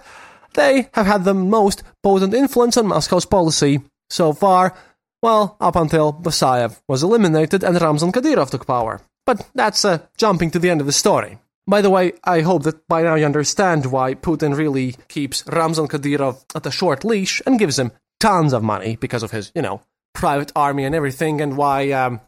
they 0.54 0.89
have 0.93 1.06
had 1.06 1.23
the 1.23 1.34
most 1.34 1.84
potent 2.04 2.34
influence 2.34 2.77
on 2.77 2.88
Moscow's 2.88 3.25
policy 3.25 3.82
so 4.10 4.34
far, 4.34 4.75
well, 5.21 5.56
up 5.62 5.75
until 5.75 6.13
Basayev 6.13 6.80
was 6.88 7.04
eliminated 7.04 7.63
and 7.63 7.80
Ramzan 7.80 8.12
Kadyrov 8.12 8.49
took 8.49 8.67
power. 8.67 9.01
But 9.25 9.47
that's 9.54 9.86
uh, 9.86 9.99
jumping 10.17 10.51
to 10.51 10.60
the 10.60 10.69
end 10.69 10.82
of 10.82 10.88
the 10.88 10.93
story. 10.93 11.38
By 11.67 11.82
the 11.82 11.91
way, 11.91 12.13
I 12.23 12.41
hope 12.41 12.63
that 12.63 12.88
by 12.88 13.04
now 13.04 13.15
you 13.15 13.25
understand 13.25 13.86
why 13.86 14.15
Putin 14.15 14.58
really 14.58 14.95
keeps 15.08 15.45
Ramzan 15.47 15.88
Kadyrov 15.88 16.43
at 16.56 16.65
a 16.65 16.71
short 16.71 17.06
leash 17.06 17.41
and 17.45 17.60
gives 17.60 17.77
him 17.77 17.91
tons 18.19 18.51
of 18.51 18.63
money 18.63 18.95
because 18.95 19.23
of 19.23 19.32
his, 19.32 19.51
you 19.54 19.62
know, 19.62 19.82
private 20.13 20.51
army 20.56 20.84
and 20.86 20.95
everything, 20.95 21.39
and 21.39 21.56
why 21.56 21.91
um, 21.91 22.19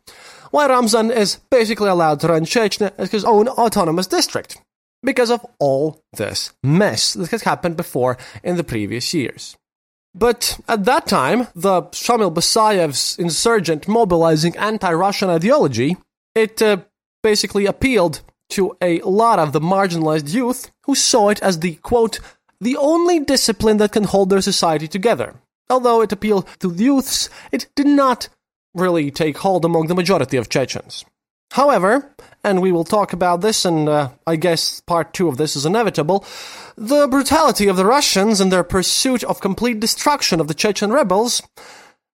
why 0.53 0.67
Ramzan 0.67 1.09
is 1.09 1.39
basically 1.49 1.89
allowed 1.89 2.19
to 2.19 2.27
run 2.27 2.45
Chechnya 2.45 2.93
as 2.99 3.09
his 3.09 3.25
own 3.25 3.47
autonomous 3.47 4.05
district 4.05 4.61
because 5.01 5.31
of 5.31 5.43
all 5.57 5.99
this 6.15 6.53
mess 6.61 7.13
that 7.13 7.31
has 7.31 7.41
happened 7.41 7.75
before 7.75 8.19
in 8.43 8.55
the 8.55 8.63
previous 8.63 9.15
years. 9.15 9.57
But 10.13 10.59
at 10.67 10.85
that 10.85 11.07
time, 11.07 11.47
the 11.55 11.81
Shamil 11.85 12.31
Basayev's 12.31 13.17
insurgent 13.17 13.87
mobilizing 13.87 14.55
anti-Russian 14.55 15.31
ideology, 15.31 15.97
it 16.35 16.61
uh, 16.61 16.77
basically 17.23 17.65
appealed 17.65 18.21
to 18.49 18.77
a 18.79 18.99
lot 18.99 19.39
of 19.39 19.53
the 19.53 19.59
marginalized 19.59 20.35
youth 20.35 20.69
who 20.83 20.93
saw 20.93 21.29
it 21.29 21.41
as 21.41 21.59
the 21.59 21.75
quote 21.81 22.19
the 22.61 22.77
only 22.77 23.19
discipline 23.19 23.77
that 23.77 23.91
can 23.91 24.03
hold 24.03 24.29
their 24.29 24.41
society 24.41 24.87
together. 24.87 25.33
Although 25.67 26.01
it 26.01 26.11
appealed 26.11 26.47
to 26.59 26.67
the 26.67 26.83
youths, 26.83 27.27
it 27.51 27.69
did 27.75 27.87
not 27.87 28.29
really 28.73 29.11
take 29.11 29.37
hold 29.37 29.65
among 29.65 29.87
the 29.87 29.95
majority 29.95 30.37
of 30.37 30.49
Chechens. 30.49 31.05
However, 31.51 32.09
and 32.43 32.61
we 32.61 32.71
will 32.71 32.83
talk 32.83 33.13
about 33.13 33.41
this, 33.41 33.63
and 33.63 33.87
uh, 33.87 34.09
I 34.25 34.37
guess 34.37 34.81
part 34.81 35.13
two 35.13 35.27
of 35.27 35.37
this 35.37 35.55
is 35.55 35.67
inevitable, 35.67 36.25
the 36.75 37.07
brutality 37.07 37.67
of 37.67 37.77
the 37.77 37.85
Russians 37.85 38.41
and 38.41 38.51
their 38.51 38.63
pursuit 38.63 39.23
of 39.23 39.39
complete 39.39 39.79
destruction 39.79 40.39
of 40.39 40.47
the 40.47 40.55
Chechen 40.55 40.91
rebels 40.91 41.43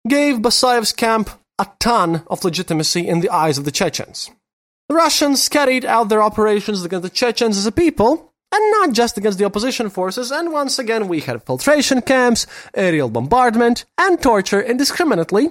gave 0.07 0.41
Basayev's 0.41 0.91
camp 0.91 1.29
a 1.59 1.67
ton 1.79 2.23
of 2.27 2.43
legitimacy 2.43 3.07
in 3.07 3.19
the 3.19 3.29
eyes 3.29 3.59
of 3.59 3.65
the 3.65 3.71
Chechens. 3.71 4.31
The 4.89 4.95
Russians 4.95 5.47
carried 5.49 5.85
out 5.85 6.09
their 6.09 6.23
operations 6.23 6.83
against 6.83 7.03
the 7.03 7.09
Chechens 7.09 7.57
as 7.59 7.67
a 7.67 7.71
people, 7.71 8.33
and 8.51 8.71
not 8.71 8.93
just 8.93 9.17
against 9.19 9.37
the 9.37 9.45
opposition 9.45 9.89
forces, 9.89 10.31
and 10.31 10.51
once 10.51 10.79
again 10.79 11.07
we 11.07 11.19
had 11.19 11.43
filtration 11.43 12.01
camps, 12.01 12.47
aerial 12.73 13.09
bombardment, 13.09 13.85
and 13.99 14.19
torture 14.19 14.61
indiscriminately 14.61 15.49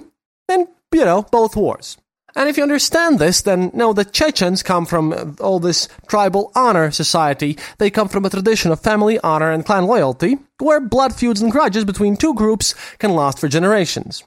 in, 0.49 0.67
you 0.93 1.05
know, 1.05 1.23
both 1.23 1.55
wars. 1.55 1.97
And 2.35 2.47
if 2.47 2.55
you 2.55 2.63
understand 2.63 3.17
this, 3.17 3.41
then 3.41 3.71
know 3.73 3.93
that 3.93 4.13
Chechens 4.13 4.61
come 4.61 4.85
from 4.85 5.35
all 5.39 5.59
this 5.59 5.87
tribal 6.07 6.51
honor 6.53 6.91
society. 6.91 7.57
They 7.79 7.89
come 7.89 8.09
from 8.09 8.25
a 8.25 8.29
tradition 8.29 8.71
of 8.71 8.79
family 8.79 9.17
honor 9.19 9.51
and 9.51 9.65
clan 9.65 9.87
loyalty, 9.87 10.37
where 10.59 10.79
blood 10.79 11.15
feuds 11.15 11.41
and 11.41 11.51
grudges 11.51 11.83
between 11.83 12.15
two 12.15 12.35
groups 12.35 12.75
can 12.99 13.15
last 13.15 13.39
for 13.39 13.47
generations. 13.47 14.23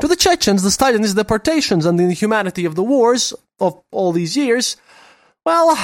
To 0.00 0.08
the 0.08 0.16
Chechens, 0.16 0.62
the 0.62 0.70
Stalinist 0.70 1.16
deportations 1.16 1.84
and 1.84 1.98
the 1.98 2.04
inhumanity 2.04 2.64
of 2.64 2.76
the 2.76 2.84
wars 2.84 3.34
of 3.60 3.82
all 3.90 4.12
these 4.12 4.36
years, 4.36 4.76
well, 5.44 5.76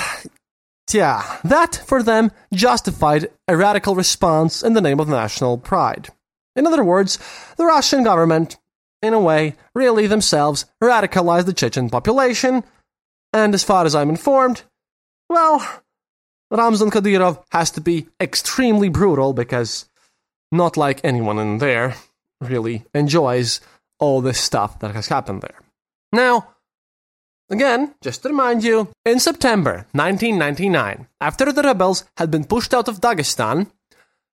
yeah, 0.92 1.40
that 1.44 1.82
for 1.86 2.02
them 2.02 2.30
justified 2.52 3.28
a 3.48 3.57
radical 3.57 3.94
response 3.94 4.62
in 4.62 4.74
the 4.74 4.80
name 4.80 5.00
of 5.00 5.09
national 5.09 5.59
pride. 5.59 6.09
In 6.57 6.66
other 6.66 6.84
words, 6.84 7.18
the 7.57 7.66
Russian 7.66 8.05
government, 8.05 8.57
in 9.05 9.14
a 9.14 9.20
way, 9.20 9.55
really 9.74 10.07
themselves 10.07 10.66
radicalized 10.82 11.46
the 11.46 11.52
Chechen 11.52 11.90
population, 11.90 12.64
and 13.32 13.55
as 13.55 13.64
far 13.64 13.84
as 13.84 13.94
I'm 13.94 14.11
informed, 14.11 14.62
well, 15.28 15.66
Ramzan 16.50 16.90
Kadyrov 16.90 17.42
has 17.50 17.70
to 17.72 17.80
be 17.80 18.07
extremely 18.20 18.88
brutal 18.88 19.32
because 19.32 19.86
not 20.52 20.76
like 20.76 21.00
anyone 21.05 21.38
in 21.38 21.59
there 21.59 21.96
really 22.40 22.84
enjoys 22.94 23.61
all 23.98 24.20
this 24.20 24.40
stuff 24.40 24.78
that 24.80 24.94
has 24.94 25.09
happened 25.09 25.42
there. 25.42 25.61
Now, 26.12 26.55
again, 27.50 27.94
just 28.00 28.22
to 28.22 28.28
remind 28.28 28.62
you, 28.62 28.88
in 29.05 29.18
September 29.18 29.86
1999, 29.92 31.09
after 31.20 31.52
the 31.52 31.62
rebels 31.62 32.05
had 32.16 32.30
been 32.30 32.44
pushed 32.44 32.74
out 32.74 32.88
of 32.88 33.00
Dagestan, 33.00 33.70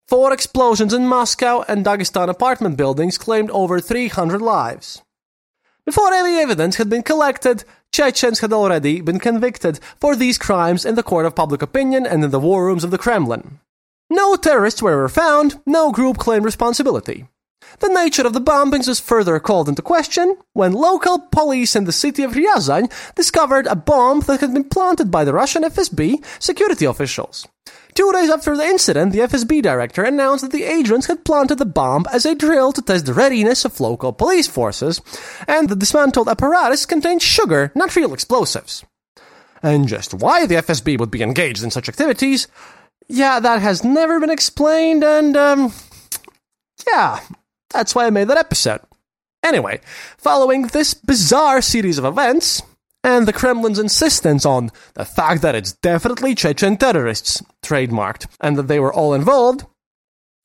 four 0.08 0.32
explosions 0.32 0.94
in 0.94 1.06
Moscow 1.06 1.62
and 1.68 1.84
Dagestan 1.84 2.30
apartment 2.30 2.78
buildings 2.78 3.18
claimed 3.18 3.50
over 3.50 3.78
300 3.78 4.40
lives. 4.40 5.02
Before 5.84 6.12
any 6.12 6.38
evidence 6.38 6.76
had 6.76 6.88
been 6.88 7.02
collected, 7.02 7.64
Chechens 7.92 8.40
had 8.40 8.52
already 8.52 9.00
been 9.00 9.20
convicted 9.20 9.80
for 10.00 10.16
these 10.16 10.38
crimes 10.38 10.84
in 10.84 10.94
the 10.94 11.02
court 11.02 11.26
of 11.26 11.34
public 11.34 11.62
opinion 11.62 12.06
and 12.06 12.24
in 12.24 12.30
the 12.30 12.40
war 12.40 12.64
rooms 12.64 12.84
of 12.84 12.90
the 12.90 12.98
Kremlin. 12.98 13.60
No 14.10 14.36
terrorists 14.36 14.80
were 14.80 14.92
ever 14.92 15.08
found, 15.08 15.60
no 15.66 15.92
group 15.92 16.16
claimed 16.16 16.44
responsibility. 16.44 17.28
The 17.80 17.88
nature 17.88 18.26
of 18.26 18.32
the 18.32 18.40
bombings 18.40 18.88
was 18.88 19.00
further 19.00 19.38
called 19.38 19.68
into 19.68 19.82
question 19.82 20.36
when 20.52 20.72
local 20.72 21.18
police 21.18 21.76
in 21.76 21.84
the 21.84 21.92
city 21.92 22.22
of 22.22 22.32
Ryazan 22.32 22.90
discovered 23.14 23.66
a 23.66 23.76
bomb 23.76 24.20
that 24.20 24.40
had 24.40 24.52
been 24.52 24.64
planted 24.64 25.10
by 25.10 25.24
the 25.24 25.32
Russian 25.32 25.62
FSB 25.62 26.24
security 26.38 26.84
officials. 26.84 27.46
Two 27.94 28.12
days 28.12 28.30
after 28.30 28.56
the 28.56 28.64
incident, 28.64 29.12
the 29.12 29.20
FSB 29.20 29.62
director 29.62 30.04
announced 30.04 30.42
that 30.42 30.52
the 30.52 30.64
agents 30.64 31.06
had 31.06 31.24
planted 31.24 31.58
the 31.58 31.66
bomb 31.66 32.06
as 32.12 32.24
a 32.24 32.34
drill 32.34 32.72
to 32.72 32.82
test 32.82 33.06
the 33.06 33.14
readiness 33.14 33.64
of 33.64 33.80
local 33.80 34.12
police 34.12 34.46
forces, 34.46 35.00
and 35.46 35.68
the 35.68 35.76
dismantled 35.76 36.28
apparatus 36.28 36.86
contained 36.86 37.22
sugar, 37.22 37.72
not 37.74 37.96
real 37.96 38.14
explosives. 38.14 38.84
And 39.62 39.88
just 39.88 40.14
why 40.14 40.46
the 40.46 40.56
FSB 40.56 40.98
would 40.98 41.10
be 41.10 41.22
engaged 41.22 41.64
in 41.64 41.70
such 41.70 41.88
activities, 41.88 42.46
yeah, 43.08 43.40
that 43.40 43.60
has 43.60 43.82
never 43.82 44.20
been 44.20 44.30
explained, 44.30 45.02
and, 45.02 45.36
um, 45.36 45.72
yeah, 46.86 47.20
that's 47.70 47.94
why 47.94 48.06
I 48.06 48.10
made 48.10 48.28
that 48.28 48.38
episode. 48.38 48.80
Anyway, 49.44 49.80
following 50.16 50.62
this 50.68 50.94
bizarre 50.94 51.62
series 51.62 51.98
of 51.98 52.04
events, 52.04 52.62
and 53.04 53.26
the 53.28 53.32
Kremlin's 53.32 53.78
insistence 53.78 54.44
on 54.44 54.70
the 54.94 55.04
fact 55.04 55.42
that 55.42 55.54
it's 55.54 55.72
definitely 55.72 56.34
Chechen 56.34 56.76
terrorists 56.76 57.42
trademarked 57.64 58.26
and 58.40 58.58
that 58.58 58.68
they 58.68 58.80
were 58.80 58.92
all 58.92 59.14
involved, 59.14 59.64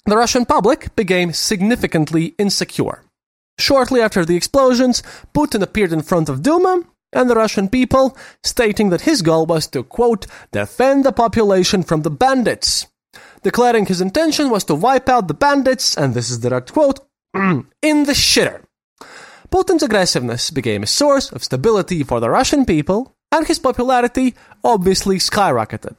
the 0.06 0.18
Russian 0.18 0.46
public 0.46 0.96
became 0.96 1.34
significantly 1.34 2.36
insecure. 2.38 3.04
Shortly 3.58 4.02
after 4.02 4.26
the 4.26 4.36
explosions, 4.36 5.02
Putin 5.34 5.62
appeared 5.62 5.94
in 5.94 6.02
front 6.02 6.30
of 6.30 6.42
Duma 6.42 6.84
and 7.12 7.30
the 7.30 7.36
Russian 7.36 7.70
people, 7.70 8.18
stating 8.44 8.90
that 8.90 9.02
his 9.02 9.22
goal 9.22 9.46
was 9.46 9.68
to, 9.68 9.84
quote, 9.84 10.26
defend 10.52 11.06
the 11.06 11.12
population 11.12 11.84
from 11.84 12.02
the 12.02 12.10
bandits, 12.10 12.88
declaring 13.44 13.86
his 13.86 14.02
intention 14.02 14.50
was 14.50 14.64
to 14.66 14.76
wipe 14.76 15.08
out 15.08 15.28
the 15.28 15.34
bandits, 15.36 15.96
and 15.96 16.14
this 16.14 16.32
is 16.32 16.40
direct 16.40 16.74
quote, 16.74 17.00
in 17.82 18.04
the 18.04 18.14
shitter. 18.14 18.64
Putin's 19.50 19.84
aggressiveness 19.84 20.52
became 20.52 20.84
a 20.84 20.88
source 20.88 21.32
of 21.32 21.44
stability 21.44 22.04
for 22.04 22.20
the 22.20 22.30
Russian 22.30 22.66
people, 22.66 23.16
and 23.32 23.48
his 23.48 23.60
popularity 23.60 24.36
obviously 24.64 25.18
skyrocketed. 25.18 25.96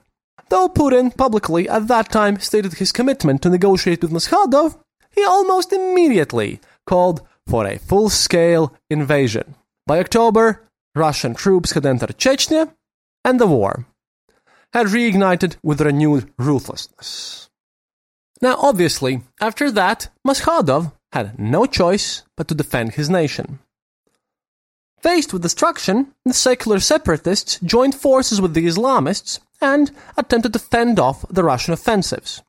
Though 0.49 0.68
Putin 0.68 1.16
publicly 1.16 1.68
at 1.68 1.89
that 1.89 2.11
time 2.11 2.39
stated 2.41 2.74
his 2.74 2.93
commitment 2.93 3.43
to 3.43 3.51
negotiate 3.51 4.03
with 4.03 4.12
Maskhadov, 4.12 4.78
he 5.11 5.24
almost 5.24 5.72
immediately 5.72 6.61
called 6.87 7.22
for 7.47 7.66
a 7.66 7.78
full 7.78 8.09
scale 8.09 8.74
invasion. 8.91 9.55
By 9.87 10.01
October, 10.01 10.62
Russian 10.95 11.35
troops 11.35 11.72
had 11.72 11.87
entered 11.87 12.18
Chechnya, 12.18 12.72
and 13.24 13.41
the 13.41 13.47
war 13.47 13.87
had 14.72 14.87
reignited 14.89 15.57
with 15.62 15.80
renewed 15.80 16.30
ruthlessness. 16.39 17.49
Now, 18.43 18.57
obviously, 18.59 19.22
after 19.41 19.70
that, 19.70 20.09
Maskhadov 20.26 20.93
had 21.15 21.39
no 21.39 21.65
choice 21.65 22.23
but 22.37 22.49
to 22.49 22.55
defend 22.55 22.93
his 22.93 23.09
nation. 23.09 23.61
Faced 25.01 25.33
with 25.33 25.43
destruction, 25.43 26.09
the 26.25 26.35
secular 26.35 26.81
separatists 26.81 27.61
joined 27.61 27.95
forces 27.95 28.41
with 28.41 28.53
the 28.55 28.67
Islamists 28.67 29.39
and 29.61 29.93
attempted 30.17 30.53
to 30.53 30.59
fend 30.59 30.99
off 30.99 31.25
the 31.31 31.45
Russian 31.45 31.73
offensives. 31.73 32.43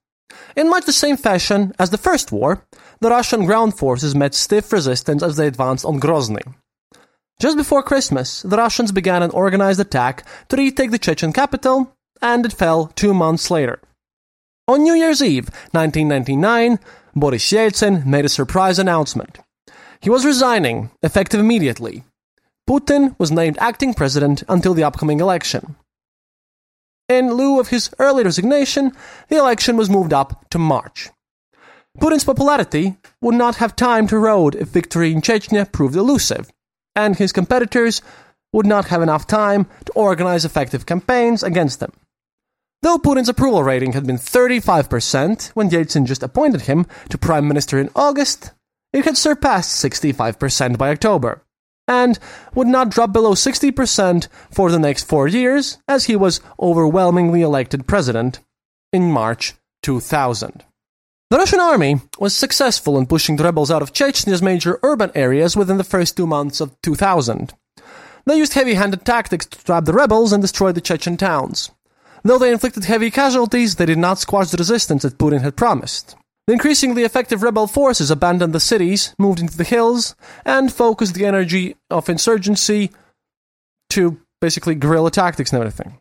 In 0.55 0.70
much 0.70 0.86
the 0.86 0.93
same 1.03 1.16
fashion 1.16 1.74
as 1.78 1.91
the 1.91 2.03
First 2.07 2.32
War, 2.32 2.66
the 3.01 3.09
Russian 3.09 3.45
ground 3.45 3.78
forces 3.78 4.16
met 4.16 4.34
stiff 4.34 4.74
resistance 4.74 5.22
as 5.22 5.38
they 5.38 5.47
advanced 5.47 5.86
on 5.86 5.99
Grozny. 5.99 6.45
Just 7.39 7.57
before 7.57 7.84
Christmas, 7.84 8.41
the 8.41 8.57
Russians 8.57 8.91
began 8.91 9.22
an 9.22 9.32
organized 9.32 9.80
attack 9.80 10.26
to 10.49 10.57
retake 10.57 10.89
the 10.89 10.97
Chechen 10.97 11.34
capital, 11.34 11.93
and 12.22 12.45
it 12.45 12.53
fell 12.53 12.88
two 12.95 13.13
months 13.13 13.51
later. 13.51 13.80
On 14.68 14.82
New 14.82 14.95
Year's 14.95 15.22
Eve, 15.22 15.49
1999, 15.74 16.80
Boris 17.18 17.49
Yeltsin 17.49 18.05
made 18.05 18.26
a 18.26 18.30
surprise 18.30 18.78
announcement. 18.78 19.39
He 20.01 20.09
was 20.09 20.26
resigning, 20.26 20.91
effective 21.01 21.39
immediately. 21.39 22.03
Putin 22.70 23.18
was 23.18 23.32
named 23.32 23.57
acting 23.59 23.93
president 23.93 24.43
until 24.49 24.74
the 24.74 24.84
upcoming 24.84 25.22
election. 25.22 25.78
In 27.07 27.34
lieu 27.34 27.57
of 27.59 27.70
his 27.70 27.89
early 27.99 28.24
resignation, 28.24 28.91
the 29.30 29.38
election 29.38 29.78
was 29.78 29.89
moved 29.89 30.11
up 30.11 30.49
to 30.49 30.59
March. 30.59 31.09
Putin's 31.99 32.26
popularity 32.26 32.97
would 33.22 33.36
not 33.36 33.55
have 33.57 33.78
time 33.78 34.07
to 34.07 34.18
erode 34.18 34.55
if 34.55 34.68
victory 34.68 35.13
in 35.13 35.22
Chechnya 35.22 35.72
proved 35.72 35.95
elusive, 35.95 36.51
and 36.95 37.16
his 37.16 37.32
competitors 37.32 38.01
would 38.51 38.66
not 38.66 38.88
have 38.88 39.01
enough 39.01 39.26
time 39.26 39.68
to 39.86 39.93
organize 39.93 40.43
effective 40.43 40.86
campaigns 40.86 41.43
against 41.43 41.80
them. 41.80 41.93
Though 42.86 42.99
Putin's 42.99 43.29
approval 43.29 43.63
rating 43.63 43.93
had 43.93 44.05
been 44.05 44.19
35% 44.19 45.49
when 45.55 45.71
Yeltsin 45.71 46.05
just 46.05 46.21
appointed 46.21 46.61
him 46.61 46.86
to 47.09 47.17
prime 47.17 47.47
minister 47.47 47.79
in 47.79 47.89
August, 47.95 48.51
it 48.93 49.05
had 49.05 49.17
surpassed 49.17 49.83
65% 49.83 50.77
by 50.77 50.91
October, 50.91 51.41
and 51.88 52.19
would 52.53 52.67
not 52.67 52.91
drop 52.91 53.11
below 53.11 53.33
60% 53.33 54.27
for 54.51 54.69
the 54.69 54.77
next 54.77 55.05
four 55.05 55.27
years 55.27 55.79
as 55.88 56.05
he 56.05 56.15
was 56.15 56.41
overwhelmingly 56.59 57.41
elected 57.41 57.88
president 57.88 58.39
in 58.93 59.11
March 59.11 59.55
2000. 59.81 60.63
The 61.31 61.38
Russian 61.38 61.59
army 61.59 62.01
was 62.19 62.36
successful 62.36 62.99
in 62.99 63.07
pushing 63.07 63.38
the 63.38 63.45
rebels 63.45 63.71
out 63.71 63.81
of 63.81 63.93
Chechnya's 63.93 64.43
major 64.43 64.79
urban 64.83 65.09
areas 65.15 65.57
within 65.57 65.77
the 65.77 65.83
first 65.83 66.15
two 66.15 66.27
months 66.27 66.61
of 66.61 66.79
2000. 66.83 67.51
They 68.27 68.38
used 68.38 68.53
heavy 68.53 68.75
handed 68.75 69.05
tactics 69.05 69.47
to 69.47 69.63
trap 69.63 69.86
the 69.86 69.93
rebels 69.93 70.31
and 70.31 70.43
destroy 70.43 70.71
the 70.71 70.81
Chechen 70.81 71.17
towns. 71.17 71.71
Though 72.26 72.39
they 72.39 72.51
inflicted 72.51 72.86
heavy 72.86 73.11
casualties, 73.11 73.76
they 73.76 73.86
did 73.86 73.99
not 73.99 74.17
squash 74.17 74.49
the 74.49 74.57
resistance 74.57 75.03
that 75.03 75.19
Putin 75.19 75.41
had 75.41 75.55
promised. 75.55 76.15
The 76.47 76.53
increasingly 76.53 77.03
effective 77.03 77.43
rebel 77.43 77.67
forces 77.67 78.09
abandoned 78.09 78.51
the 78.51 78.59
cities, 78.59 79.13
moved 79.19 79.39
into 79.39 79.55
the 79.55 79.63
hills, 79.63 80.15
and 80.43 80.73
focused 80.73 81.13
the 81.13 81.26
energy 81.26 81.76
of 81.91 82.09
insurgency 82.09 82.89
to 83.91 84.19
basically 84.41 84.73
guerrilla 84.73 85.11
tactics 85.11 85.53
and 85.53 85.59
everything. 85.59 85.99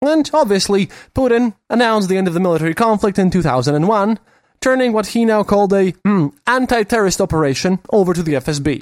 And 0.00 0.30
obviously, 0.32 0.86
Putin 1.12 1.54
announced 1.68 2.08
the 2.08 2.18
end 2.18 2.28
of 2.28 2.34
the 2.34 2.40
military 2.40 2.74
conflict 2.74 3.18
in 3.18 3.30
2001, 3.30 4.20
turning 4.60 4.92
what 4.92 5.08
he 5.08 5.24
now 5.24 5.42
called 5.42 5.72
a 5.72 5.90
mm, 6.06 6.32
anti 6.46 6.84
terrorist 6.84 7.20
operation 7.20 7.80
over 7.90 8.14
to 8.14 8.22
the 8.22 8.34
FSB. 8.34 8.80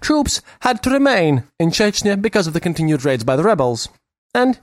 troops 0.00 0.42
had 0.60 0.82
to 0.82 0.90
remain 0.90 1.44
in 1.58 1.70
Chechnya 1.70 2.20
because 2.20 2.46
of 2.46 2.52
the 2.52 2.60
continued 2.60 3.04
raids 3.04 3.24
by 3.24 3.36
the 3.36 3.44
rebels. 3.44 3.88
And, 4.34 4.58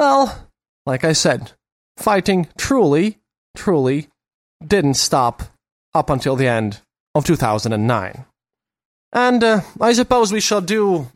well, 0.00 0.48
like 0.86 1.04
I 1.04 1.12
said, 1.12 1.52
fighting 1.98 2.48
truly, 2.56 3.18
truly 3.54 4.08
didn't 4.66 4.94
stop 4.94 5.42
up 5.94 6.08
until 6.08 6.36
the 6.36 6.48
end 6.48 6.80
of 7.14 7.26
2009. 7.26 8.24
And 9.12 9.44
uh, 9.44 9.60
I 9.78 9.92
suppose 9.92 10.32
we 10.32 10.40
shall 10.40 10.62
do 10.62 11.08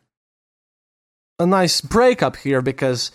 a 1.38 1.46
nice 1.46 1.80
breakup 1.80 2.36
here 2.36 2.60
because 2.60 3.10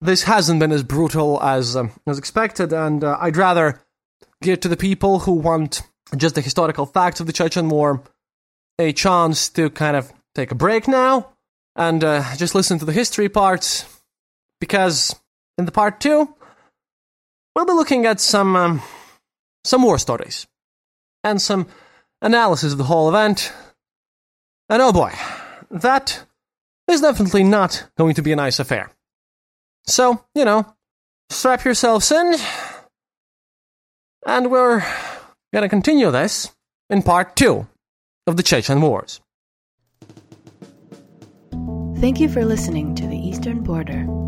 this 0.00 0.24
hasn't 0.24 0.58
been 0.58 0.72
as 0.72 0.82
brutal 0.82 1.40
as 1.40 1.76
um, 1.76 1.92
as 2.08 2.18
expected, 2.18 2.72
and 2.72 3.04
uh, 3.04 3.16
I'd 3.20 3.36
rather 3.36 3.80
give 4.42 4.60
to 4.60 4.68
the 4.68 4.76
people 4.76 5.20
who 5.20 5.32
want 5.32 5.82
just 6.16 6.34
the 6.34 6.40
historical 6.40 6.86
facts 6.86 7.20
of 7.20 7.26
the 7.26 7.32
Chechen 7.32 7.68
War 7.68 8.02
a 8.80 8.92
chance 8.92 9.48
to 9.50 9.70
kind 9.70 9.96
of 9.96 10.12
take 10.34 10.50
a 10.50 10.56
break 10.56 10.88
now 10.88 11.28
and 11.76 12.02
uh, 12.02 12.24
just 12.36 12.54
listen 12.54 12.80
to 12.80 12.84
the 12.84 12.92
history 12.92 13.28
parts 13.28 13.86
because 14.64 15.14
in 15.58 15.66
the 15.66 15.72
part 15.72 16.00
two 16.00 16.34
we'll 17.54 17.66
be 17.66 17.72
looking 17.72 18.06
at 18.06 18.18
some 18.18 18.56
um, 18.56 18.82
some 19.62 19.82
war 19.82 19.98
stories 19.98 20.46
and 21.22 21.40
some 21.40 21.66
analysis 22.22 22.72
of 22.72 22.78
the 22.78 22.84
whole 22.84 23.10
event. 23.10 23.52
And 24.70 24.80
oh 24.80 24.90
boy, 24.90 25.12
that 25.70 26.24
is 26.88 27.02
definitely 27.02 27.44
not 27.44 27.86
going 27.98 28.14
to 28.14 28.22
be 28.22 28.32
a 28.32 28.36
nice 28.36 28.58
affair. 28.58 28.90
So, 29.86 30.24
you 30.34 30.46
know, 30.46 30.74
strap 31.28 31.62
yourselves 31.64 32.10
in, 32.10 32.36
and 34.26 34.50
we're 34.50 34.82
gonna 35.52 35.68
continue 35.68 36.10
this 36.10 36.50
in 36.88 37.02
part 37.02 37.36
two 37.36 37.66
of 38.26 38.38
the 38.38 38.42
Chechen 38.42 38.80
Wars. 38.80 39.20
Thank 42.00 42.18
you 42.18 42.30
for 42.30 42.44
listening 42.44 42.94
to 42.96 43.06
the 43.06 43.16
Eastern 43.16 43.62
Border. 43.62 44.13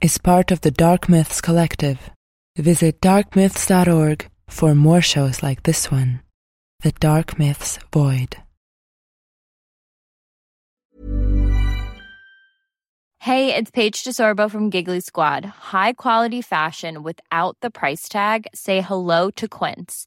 is 0.00 0.16
part 0.16 0.52
of 0.52 0.60
the 0.60 0.70
Dark 0.70 1.08
Myths 1.08 1.40
Collective. 1.40 2.10
Visit 2.56 3.00
darkmyths.org 3.00 4.28
for 4.48 4.74
more 4.74 5.00
shows 5.00 5.42
like 5.42 5.64
this 5.64 5.90
one 5.90 6.20
The 6.82 6.92
Dark 6.92 7.36
Myths 7.36 7.80
Void. 7.92 8.36
Hey, 13.20 13.52
it's 13.52 13.72
Paige 13.72 14.04
DeSorbo 14.04 14.48
from 14.48 14.70
Giggly 14.70 15.00
Squad. 15.00 15.44
High 15.44 15.94
quality 15.94 16.42
fashion 16.42 17.02
without 17.02 17.56
the 17.60 17.70
price 17.70 18.08
tag? 18.08 18.46
Say 18.54 18.80
hello 18.80 19.30
to 19.32 19.48
Quince. 19.48 20.06